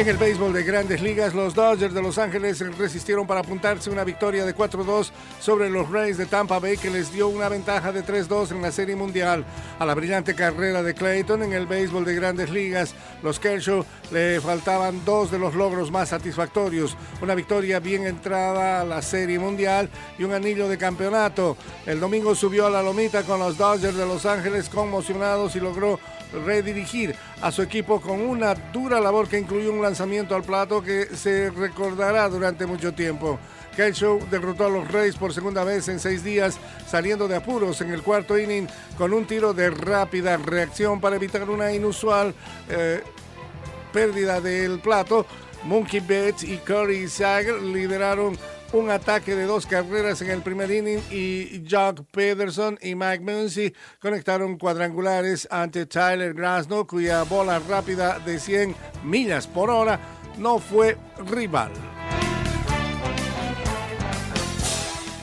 En 0.00 0.08
el 0.08 0.16
béisbol 0.16 0.54
de 0.54 0.62
grandes 0.62 1.02
ligas, 1.02 1.34
los 1.34 1.52
Dodgers 1.52 1.92
de 1.92 2.00
Los 2.00 2.16
Ángeles 2.16 2.58
resistieron 2.78 3.26
para 3.26 3.40
apuntarse 3.40 3.90
una 3.90 4.02
victoria 4.02 4.46
de 4.46 4.56
4-2 4.56 5.10
sobre 5.40 5.68
los 5.68 5.90
Rays 5.90 6.16
de 6.16 6.24
Tampa 6.24 6.58
Bay 6.58 6.78
que 6.78 6.88
les 6.88 7.12
dio 7.12 7.28
una 7.28 7.50
ventaja 7.50 7.92
de 7.92 8.02
3-2 8.02 8.52
en 8.52 8.62
la 8.62 8.72
Serie 8.72 8.96
Mundial. 8.96 9.44
A 9.78 9.84
la 9.84 9.94
brillante 9.94 10.34
carrera 10.34 10.82
de 10.82 10.94
Clayton 10.94 11.42
en 11.42 11.52
el 11.52 11.66
béisbol 11.66 12.06
de 12.06 12.14
grandes 12.14 12.48
ligas, 12.48 12.94
los 13.22 13.38
Kershaw 13.38 13.84
le 14.10 14.40
faltaban 14.40 15.04
dos 15.04 15.30
de 15.30 15.38
los 15.38 15.54
logros 15.54 15.90
más 15.90 16.08
satisfactorios. 16.08 16.96
Una 17.20 17.34
victoria 17.34 17.78
bien 17.78 18.06
entrada 18.06 18.80
a 18.80 18.84
la 18.86 19.02
Serie 19.02 19.38
Mundial 19.38 19.90
y 20.18 20.24
un 20.24 20.32
anillo 20.32 20.66
de 20.66 20.78
campeonato. 20.78 21.58
El 21.84 22.00
domingo 22.00 22.34
subió 22.34 22.68
a 22.68 22.70
la 22.70 22.82
lomita 22.82 23.22
con 23.24 23.38
los 23.38 23.58
Dodgers 23.58 23.98
de 23.98 24.06
Los 24.06 24.24
Ángeles 24.24 24.70
conmocionados 24.70 25.56
y 25.56 25.60
logró 25.60 26.00
redirigir 26.32 27.14
a 27.40 27.50
su 27.50 27.62
equipo 27.62 28.00
con 28.00 28.20
una 28.20 28.54
dura 28.54 29.00
labor 29.00 29.28
que 29.28 29.38
incluyó 29.38 29.72
un 29.72 29.82
lanzamiento 29.82 30.34
al 30.34 30.42
plato 30.42 30.82
que 30.82 31.06
se 31.16 31.50
recordará 31.50 32.28
durante 32.28 32.66
mucho 32.66 32.92
tiempo. 32.92 33.38
Kershaw 33.76 34.20
derrotó 34.30 34.66
a 34.66 34.70
los 34.70 34.90
Rays 34.90 35.16
por 35.16 35.32
segunda 35.32 35.64
vez 35.64 35.88
en 35.88 36.00
seis 36.00 36.24
días, 36.24 36.58
saliendo 36.86 37.28
de 37.28 37.36
apuros 37.36 37.80
en 37.80 37.90
el 37.90 38.02
cuarto 38.02 38.38
inning 38.38 38.66
con 38.98 39.12
un 39.12 39.26
tiro 39.26 39.54
de 39.54 39.70
rápida 39.70 40.36
reacción 40.36 41.00
para 41.00 41.16
evitar 41.16 41.48
una 41.48 41.72
inusual 41.72 42.34
eh, 42.68 43.02
pérdida 43.92 44.40
del 44.40 44.80
plato. 44.80 45.26
Monkey 45.64 46.00
Betts 46.00 46.42
y 46.42 46.56
Corey 46.58 47.06
Sager 47.08 47.60
lideraron 47.60 48.36
un 48.72 48.90
ataque 48.90 49.34
de 49.34 49.44
dos 49.44 49.66
carreras 49.66 50.22
en 50.22 50.30
el 50.30 50.42
primer 50.42 50.70
inning 50.70 51.00
y 51.10 51.64
Jock 51.68 52.02
Pederson 52.10 52.78
y 52.80 52.94
Mike 52.94 53.20
Muncy 53.20 53.74
conectaron 54.00 54.58
cuadrangulares 54.58 55.48
ante 55.50 55.86
Tyler 55.86 56.34
Grasno, 56.34 56.86
cuya 56.86 57.24
bola 57.24 57.58
rápida 57.58 58.18
de 58.20 58.38
100 58.38 58.76
millas 59.04 59.46
por 59.46 59.70
hora 59.70 59.98
no 60.38 60.58
fue 60.58 60.96
rival. 61.26 61.72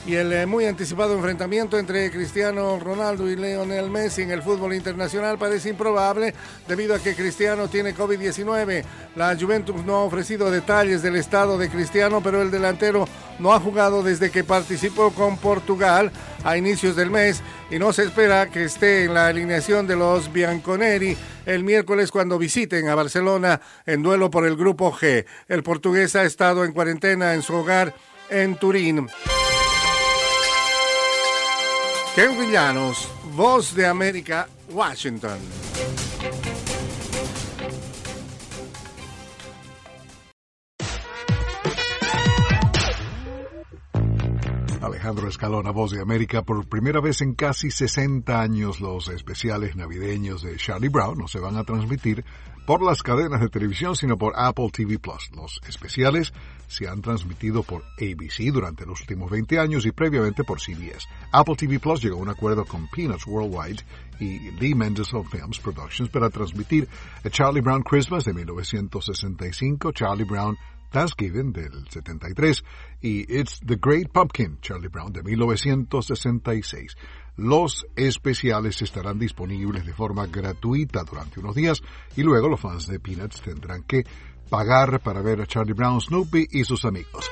Y 0.08 0.16
el 0.16 0.32
eh, 0.32 0.46
muy 0.46 0.66
anticipado 0.66 1.14
enfrentamiento 1.16 1.78
entre 1.78 2.10
Cristiano 2.10 2.80
Ronaldo 2.80 3.30
y 3.30 3.36
Lionel 3.36 3.92
Messi 3.92 4.22
en 4.22 4.32
el 4.32 4.42
fútbol 4.42 4.74
internacional 4.74 5.38
parece 5.38 5.68
improbable 5.68 6.34
debido 6.66 6.96
a 6.96 7.00
que 7.00 7.14
Cristiano 7.14 7.68
tiene 7.68 7.94
COVID-19. 7.94 8.86
La 9.18 9.36
Juventus 9.38 9.84
no 9.84 9.96
ha 9.96 10.04
ofrecido 10.04 10.50
detalles 10.50 11.02
del 11.02 11.18
estado 11.18 11.58
de 11.58 11.68
Cristiano, 11.68 12.22
pero 12.24 12.42
el 12.42 12.52
delantero 12.52 13.06
no 13.38 13.52
ha 13.52 13.60
jugado 13.60 14.02
desde 14.02 14.32
que 14.32 14.46
participó 14.46 15.12
con 15.12 15.38
Portugal 15.40 16.10
a 16.46 16.56
inicios 16.56 16.96
del 16.96 17.12
mes 17.12 17.42
y 17.70 17.78
no 17.78 17.92
se 17.92 18.04
espera 18.04 18.48
que 18.48 18.64
esté 18.64 19.04
en 19.04 19.14
la 19.14 19.28
alineación 19.28 19.88
de 19.88 19.98
los 19.98 20.32
Bianconeri 20.32 21.18
el 21.46 21.66
miércoles 21.66 22.12
cuando 22.12 22.38
visiten 22.38 22.88
a 22.88 22.96
Barcelona 22.96 23.60
en 23.86 24.04
duelo 24.04 24.32
por 24.32 24.48
el 24.48 24.56
Grupo 24.56 24.90
G. 24.94 25.26
El 25.50 25.64
portugués 25.64 26.16
ha 26.16 26.24
estado 26.24 26.64
en 26.64 26.72
cuarentena 26.72 27.34
en 27.34 27.42
su 27.42 27.56
hogar 27.56 27.94
en 28.30 28.56
Turín. 28.56 29.10
Henry 32.18 32.48
Llanos, 32.52 33.08
Voz 33.36 33.76
de 33.76 33.86
América, 33.86 34.50
Washington. 34.72 35.38
Alejandro 45.18 45.30
Escalona, 45.30 45.72
Voz 45.72 45.92
de 45.92 46.02
América. 46.02 46.44
Por 46.44 46.68
primera 46.68 47.02
vez 47.02 47.22
en 47.22 47.34
casi 47.34 47.72
60 47.72 48.40
años, 48.40 48.80
los 48.80 49.08
especiales 49.08 49.76
navideños 49.76 50.44
de 50.44 50.58
Charlie 50.58 50.90
Brown 50.90 51.18
no 51.18 51.28
se 51.28 51.40
van 51.40 51.58
a 51.58 51.64
transmitir 51.64 52.24
por 52.68 52.84
las 52.84 53.02
cadenas 53.02 53.42
de 53.42 53.50
televisión, 53.50 53.96
sino 53.96 54.16
por 54.16 54.34
Apple 54.36 54.70
TV 54.72 55.00
Plus. 55.00 55.32
Los 55.36 55.60
especiales 55.68 56.34
se 56.68 56.88
han 56.88 57.02
transmitido 57.02 57.64
por 57.64 57.84
ABC 58.00 58.52
durante 58.54 58.86
los 58.86 59.02
últimos 59.02 59.32
20 59.32 59.58
años 59.58 59.88
y 59.88 59.92
previamente 59.92 60.44
por 60.44 60.60
CBS. 60.60 61.08
Apple 61.32 61.56
TV 61.56 61.80
Plus 61.80 62.04
llegó 62.04 62.18
a 62.20 62.22
un 62.22 62.30
acuerdo 62.30 62.64
con 62.66 62.88
Peanuts 62.88 63.26
Worldwide 63.26 63.84
y 64.20 64.52
Lee 64.52 64.76
Mendelssohn 64.76 65.26
Films 65.26 65.58
Productions 65.60 66.12
para 66.12 66.30
transmitir 66.30 66.88
a 67.24 67.30
Charlie 67.32 67.62
Brown 67.62 67.82
Christmas 67.82 68.24
de 68.24 68.34
1965, 68.34 69.92
Charlie 69.94 70.26
Brown 70.26 70.56
Thanksgiving 70.90 71.52
del 71.52 71.88
73 71.90 72.64
y 73.02 73.40
It's 73.40 73.60
the 73.66 73.78
Great 73.82 74.10
Pumpkin, 74.12 74.60
Charlie 74.62 74.90
Brown 74.90 75.12
de 75.12 75.24
1966. 75.24 76.96
Los 77.38 77.86
especiales 77.96 78.82
estarán 78.82 79.20
disponibles 79.20 79.86
de 79.86 79.94
forma 79.94 80.26
gratuita 80.28 81.04
durante 81.04 81.40
unos 81.40 81.56
días 81.56 81.82
y 82.16 82.24
luego 82.24 82.50
los 82.50 82.60
fans 82.60 82.88
de 82.88 83.00
Peanuts 83.00 83.42
tendrán 83.42 83.84
que 83.84 84.04
pagar 84.50 85.00
para 85.02 85.22
ver 85.22 85.42
a 85.42 85.46
Charlie 85.46 85.74
Brown, 85.74 86.02
Snoopy 86.02 86.48
y 86.52 86.64
sus 86.64 86.86
amigos. 86.86 87.30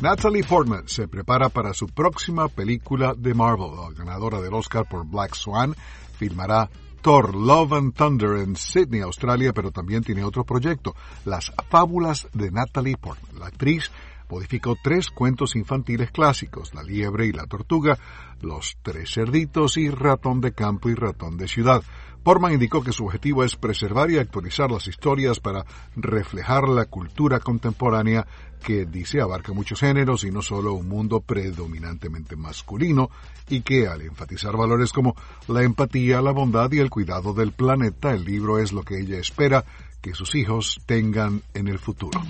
Natalie 0.00 0.44
Portman 0.44 0.86
se 0.86 1.08
prepara 1.08 1.48
para 1.48 1.74
su 1.74 1.88
próxima 1.88 2.48
película 2.48 3.14
de 3.18 3.34
Marvel. 3.34 3.70
Ganadora 3.96 4.40
del 4.40 4.54
Oscar 4.54 4.88
por 4.88 5.04
Black 5.04 5.34
Swan 5.34 5.74
filmará 6.16 6.70
Thor 7.00 7.34
Love 7.34 7.72
and 7.74 7.94
Thunder 7.94 8.38
en 8.38 8.56
Sydney, 8.56 9.00
Australia, 9.00 9.52
pero 9.52 9.70
también 9.70 10.02
tiene 10.02 10.24
otro 10.24 10.44
proyecto, 10.44 10.94
Las 11.24 11.52
Fábulas 11.68 12.28
de 12.32 12.50
Natalie 12.50 12.96
Portman. 12.96 13.38
La 13.38 13.46
actriz 13.46 13.90
modificó 14.28 14.76
tres 14.82 15.08
cuentos 15.10 15.56
infantiles 15.56 16.10
clásicos, 16.10 16.74
La 16.74 16.82
liebre 16.82 17.26
y 17.26 17.32
la 17.32 17.46
tortuga, 17.46 17.98
Los 18.40 18.78
tres 18.82 19.14
cerditos 19.14 19.76
y 19.76 19.90
Ratón 19.90 20.40
de 20.40 20.52
campo 20.52 20.90
y 20.90 20.94
Ratón 20.94 21.36
de 21.36 21.48
ciudad. 21.48 21.82
Portman 22.28 22.52
indicó 22.52 22.82
que 22.82 22.92
su 22.92 23.06
objetivo 23.06 23.42
es 23.42 23.56
preservar 23.56 24.10
y 24.10 24.18
actualizar 24.18 24.70
las 24.70 24.86
historias 24.86 25.40
para 25.40 25.64
reflejar 25.96 26.68
la 26.68 26.84
cultura 26.84 27.40
contemporánea 27.40 28.26
que 28.62 28.84
dice 28.84 29.22
abarca 29.22 29.54
muchos 29.54 29.80
géneros 29.80 30.24
y 30.24 30.30
no 30.30 30.42
solo 30.42 30.74
un 30.74 30.90
mundo 30.90 31.20
predominantemente 31.20 32.36
masculino 32.36 33.08
y 33.48 33.62
que 33.62 33.86
al 33.86 34.02
enfatizar 34.02 34.54
valores 34.58 34.92
como 34.92 35.16
la 35.46 35.62
empatía, 35.62 36.20
la 36.20 36.32
bondad 36.32 36.70
y 36.70 36.80
el 36.80 36.90
cuidado 36.90 37.32
del 37.32 37.52
planeta, 37.52 38.12
el 38.12 38.26
libro 38.26 38.58
es 38.58 38.74
lo 38.74 38.82
que 38.82 39.00
ella 39.00 39.18
espera 39.18 39.64
que 40.02 40.12
sus 40.12 40.34
hijos 40.34 40.82
tengan 40.84 41.40
en 41.54 41.68
el 41.68 41.78
futuro. 41.78 42.20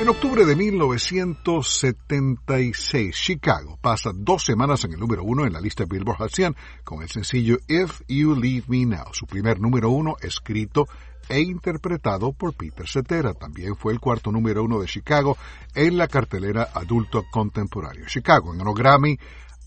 En 0.00 0.08
octubre 0.08 0.44
de 0.44 0.54
1976, 0.54 3.16
Chicago 3.16 3.76
pasa 3.80 4.12
dos 4.14 4.44
semanas 4.44 4.84
en 4.84 4.92
el 4.92 5.00
número 5.00 5.24
uno 5.24 5.44
en 5.44 5.52
la 5.52 5.60
lista 5.60 5.86
Billboard 5.86 6.18
Hot 6.18 6.32
100 6.32 6.54
con 6.84 7.02
el 7.02 7.08
sencillo 7.08 7.56
If 7.66 8.02
You 8.06 8.36
Leave 8.36 8.66
Me 8.68 8.86
Now, 8.86 9.12
su 9.12 9.26
primer 9.26 9.58
número 9.58 9.90
uno 9.90 10.14
escrito 10.20 10.86
e 11.28 11.40
interpretado 11.40 12.32
por 12.32 12.54
Peter 12.54 12.86
Cetera. 12.86 13.34
También 13.34 13.74
fue 13.74 13.92
el 13.92 13.98
cuarto 13.98 14.30
número 14.30 14.62
uno 14.62 14.78
de 14.78 14.86
Chicago 14.86 15.36
en 15.74 15.98
la 15.98 16.06
cartelera 16.06 16.68
adulto 16.72 17.24
contemporáneo. 17.28 18.06
Chicago 18.06 18.52
ganó 18.52 18.74
Grammy 18.74 19.18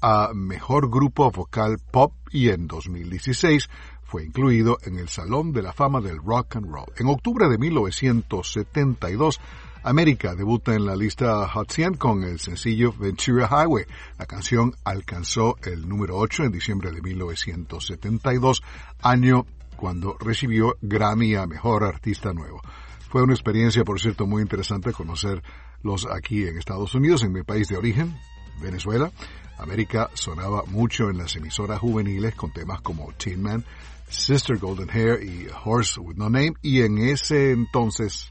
a 0.01 0.32
Mejor 0.34 0.89
Grupo 0.89 1.29
Vocal 1.29 1.77
Pop 1.91 2.13
y 2.32 2.47
en 2.49 2.67
2016 2.67 3.69
fue 4.03 4.25
incluido 4.25 4.77
en 4.84 4.97
el 4.97 5.09
Salón 5.09 5.51
de 5.51 5.61
la 5.61 5.73
Fama 5.73 6.01
del 6.01 6.17
Rock 6.17 6.55
and 6.55 6.71
Roll. 6.71 6.91
En 6.97 7.07
octubre 7.07 7.47
de 7.47 7.57
1972, 7.57 9.39
América 9.84 10.36
debuta 10.36 10.75
en 10.75 10.86
la 10.86 10.95
lista 10.95 11.47
Hot 11.47 11.71
100 11.71 11.95
con 11.95 12.23
el 12.23 12.39
sencillo 12.39 12.93
Ventura 12.93 13.47
Highway. 13.47 13.86
La 14.19 14.27
canción 14.27 14.75
alcanzó 14.84 15.57
el 15.63 15.89
número 15.89 16.17
8 16.17 16.43
en 16.43 16.51
diciembre 16.51 16.91
de 16.91 17.01
1972, 17.01 18.61
año 19.01 19.47
cuando 19.75 20.15
recibió 20.19 20.77
Grammy 20.82 21.34
a 21.34 21.47
Mejor 21.47 21.84
Artista 21.84 22.32
Nuevo. 22.32 22.61
Fue 23.09 23.23
una 23.23 23.34
experiencia, 23.34 23.84
por 23.84 23.99
cierto, 23.99 24.27
muy 24.27 24.43
interesante 24.43 24.93
conocerlos 24.93 26.07
aquí 26.11 26.43
en 26.43 26.59
Estados 26.59 26.93
Unidos, 26.93 27.23
en 27.23 27.34
mi 27.34 27.41
país 27.41 27.67
de 27.67 27.77
origen, 27.77 28.15
Venezuela. 28.61 29.11
América 29.57 30.11
sonaba 30.13 30.63
mucho 30.67 31.09
en 31.09 31.17
las 31.17 31.36
emisoras 31.36 31.79
juveniles 31.79 32.36
con 32.36 32.51
temas 32.51 32.82
como 32.82 33.11
Tin 33.13 33.41
Man, 33.41 33.65
Sister 34.07 34.57
Golden 34.59 34.89
Hair 34.91 35.23
y 35.23 35.47
Horse 35.65 35.99
with 35.99 36.17
No 36.17 36.29
Name, 36.29 36.53
y 36.61 36.82
en 36.82 36.99
ese 36.99 37.51
entonces 37.51 38.30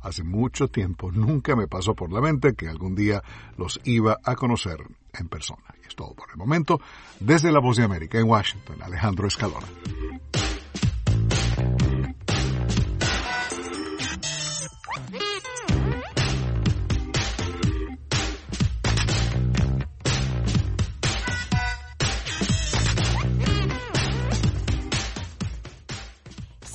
hace 0.00 0.22
mucho 0.22 0.68
tiempo 0.68 1.10
nunca 1.12 1.56
me 1.56 1.68
pasó 1.68 1.94
por 1.94 2.12
la 2.12 2.20
mente 2.20 2.54
que 2.54 2.68
algún 2.68 2.94
día 2.94 3.22
los 3.56 3.80
iba 3.84 4.18
a 4.24 4.36
conocer 4.36 4.78
en 5.12 5.28
persona. 5.28 5.62
Y 5.82 5.86
es 5.86 5.94
todo 5.94 6.14
por 6.14 6.30
el 6.30 6.36
momento. 6.36 6.80
Desde 7.20 7.52
la 7.52 7.60
Voz 7.60 7.76
de 7.76 7.84
América 7.84 8.18
en 8.18 8.28
Washington, 8.28 8.82
Alejandro 8.82 9.26
Escalona. 9.26 9.66